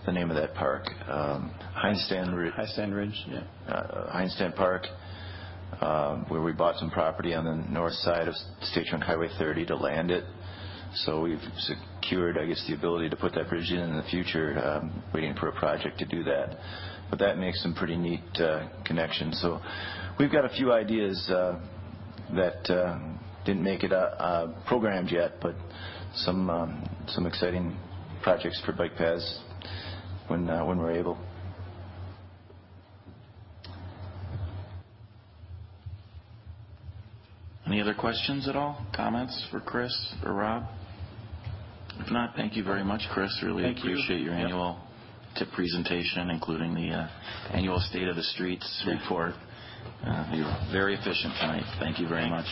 the 0.06 0.12
name 0.12 0.30
of 0.30 0.36
that 0.38 0.54
park, 0.54 0.86
um, 1.08 1.51
Heinstein 1.76 2.34
Ri- 2.34 2.51
Hiestand 2.51 2.93
Ridge. 2.95 3.26
Yeah. 3.28 3.43
uh, 3.68 4.12
Hiestand 4.14 4.56
Park, 4.56 4.84
um, 5.82 6.26
where 6.28 6.41
we 6.41 6.51
bought 6.51 6.76
some 6.78 6.89
property 6.91 7.34
on 7.34 7.45
the 7.45 7.56
north 7.72 7.93
side 7.93 8.28
of 8.28 8.36
State 8.62 8.88
Trunk 8.88 9.04
Highway 9.04 9.30
30 9.38 9.66
to 9.68 9.76
land 9.76 10.12
it. 10.12 10.26
So 10.95 11.22
we've 11.22 11.41
secured, 11.58 12.38
I 12.38 12.45
guess, 12.45 12.64
the 12.68 12.76
ability 12.76 13.10
to 13.10 13.16
put 13.16 13.34
that 13.34 13.49
bridge 13.49 13.72
in 13.72 13.80
in 13.80 13.95
the 13.95 14.04
future, 14.04 14.60
um, 14.64 15.04
waiting 15.14 15.34
for 15.36 15.47
a 15.47 15.54
project 15.54 15.97
to 15.99 16.06
do 16.06 16.24
that. 16.26 16.58
But 17.10 17.20
that 17.20 17.38
makes 17.38 17.62
some 17.64 17.74
pretty 17.74 17.95
neat 17.95 18.22
uh, 18.39 18.68
connections. 18.86 19.39
So 19.41 19.60
we've 20.20 20.32
got 20.32 20.45
a 20.45 20.49
few 20.49 20.72
ideas 20.72 21.28
uh, 21.30 21.60
that 22.36 22.70
uh, 22.70 22.99
didn't 23.45 23.64
make 23.64 23.84
it 23.84 23.91
uh, 23.91 23.95
uh, 23.95 24.66
programmed 24.68 25.10
yet, 25.12 25.34
but 25.41 25.56
some 26.16 26.49
um, 26.49 26.84
some 27.08 27.26
exciting 27.26 27.76
projects 28.22 28.62
for 28.66 28.72
bike 28.74 28.95
paths 28.95 29.41
when 30.34 30.49
uh, 30.49 30.65
when 30.65 30.79
we're 30.79 30.91
able. 30.97 31.15
Any 37.67 37.79
other 37.79 37.93
questions 37.93 38.47
at 38.47 38.55
all? 38.55 38.84
Comments 38.95 39.47
for 39.51 39.59
Chris 39.59 39.93
or 40.25 40.34
Rob? 40.34 40.63
If 41.99 42.11
not, 42.11 42.36
thank 42.36 42.55
you 42.55 42.63
very 42.63 42.84
much, 42.84 43.01
Chris. 43.13 43.31
Really 43.43 43.63
Thank 43.63 43.84
you. 43.84 43.91
appreciate 43.91 44.21
your 44.21 44.34
Yep. 44.34 44.43
annual 44.43 44.79
tip 45.36 45.49
presentation, 45.51 46.29
including 46.31 46.73
the 46.73 46.89
uh, 46.89 47.07
annual 47.51 47.79
State 47.79 48.07
of 48.07 48.15
the 48.15 48.23
Streets 48.23 48.84
report. 48.88 49.34
Uh, 50.03 50.31
You're 50.34 50.57
very 50.71 50.95
efficient 50.95 51.34
tonight. 51.39 51.63
Thank 51.79 51.99
you 51.99 52.07
very 52.07 52.29
much. 52.29 52.47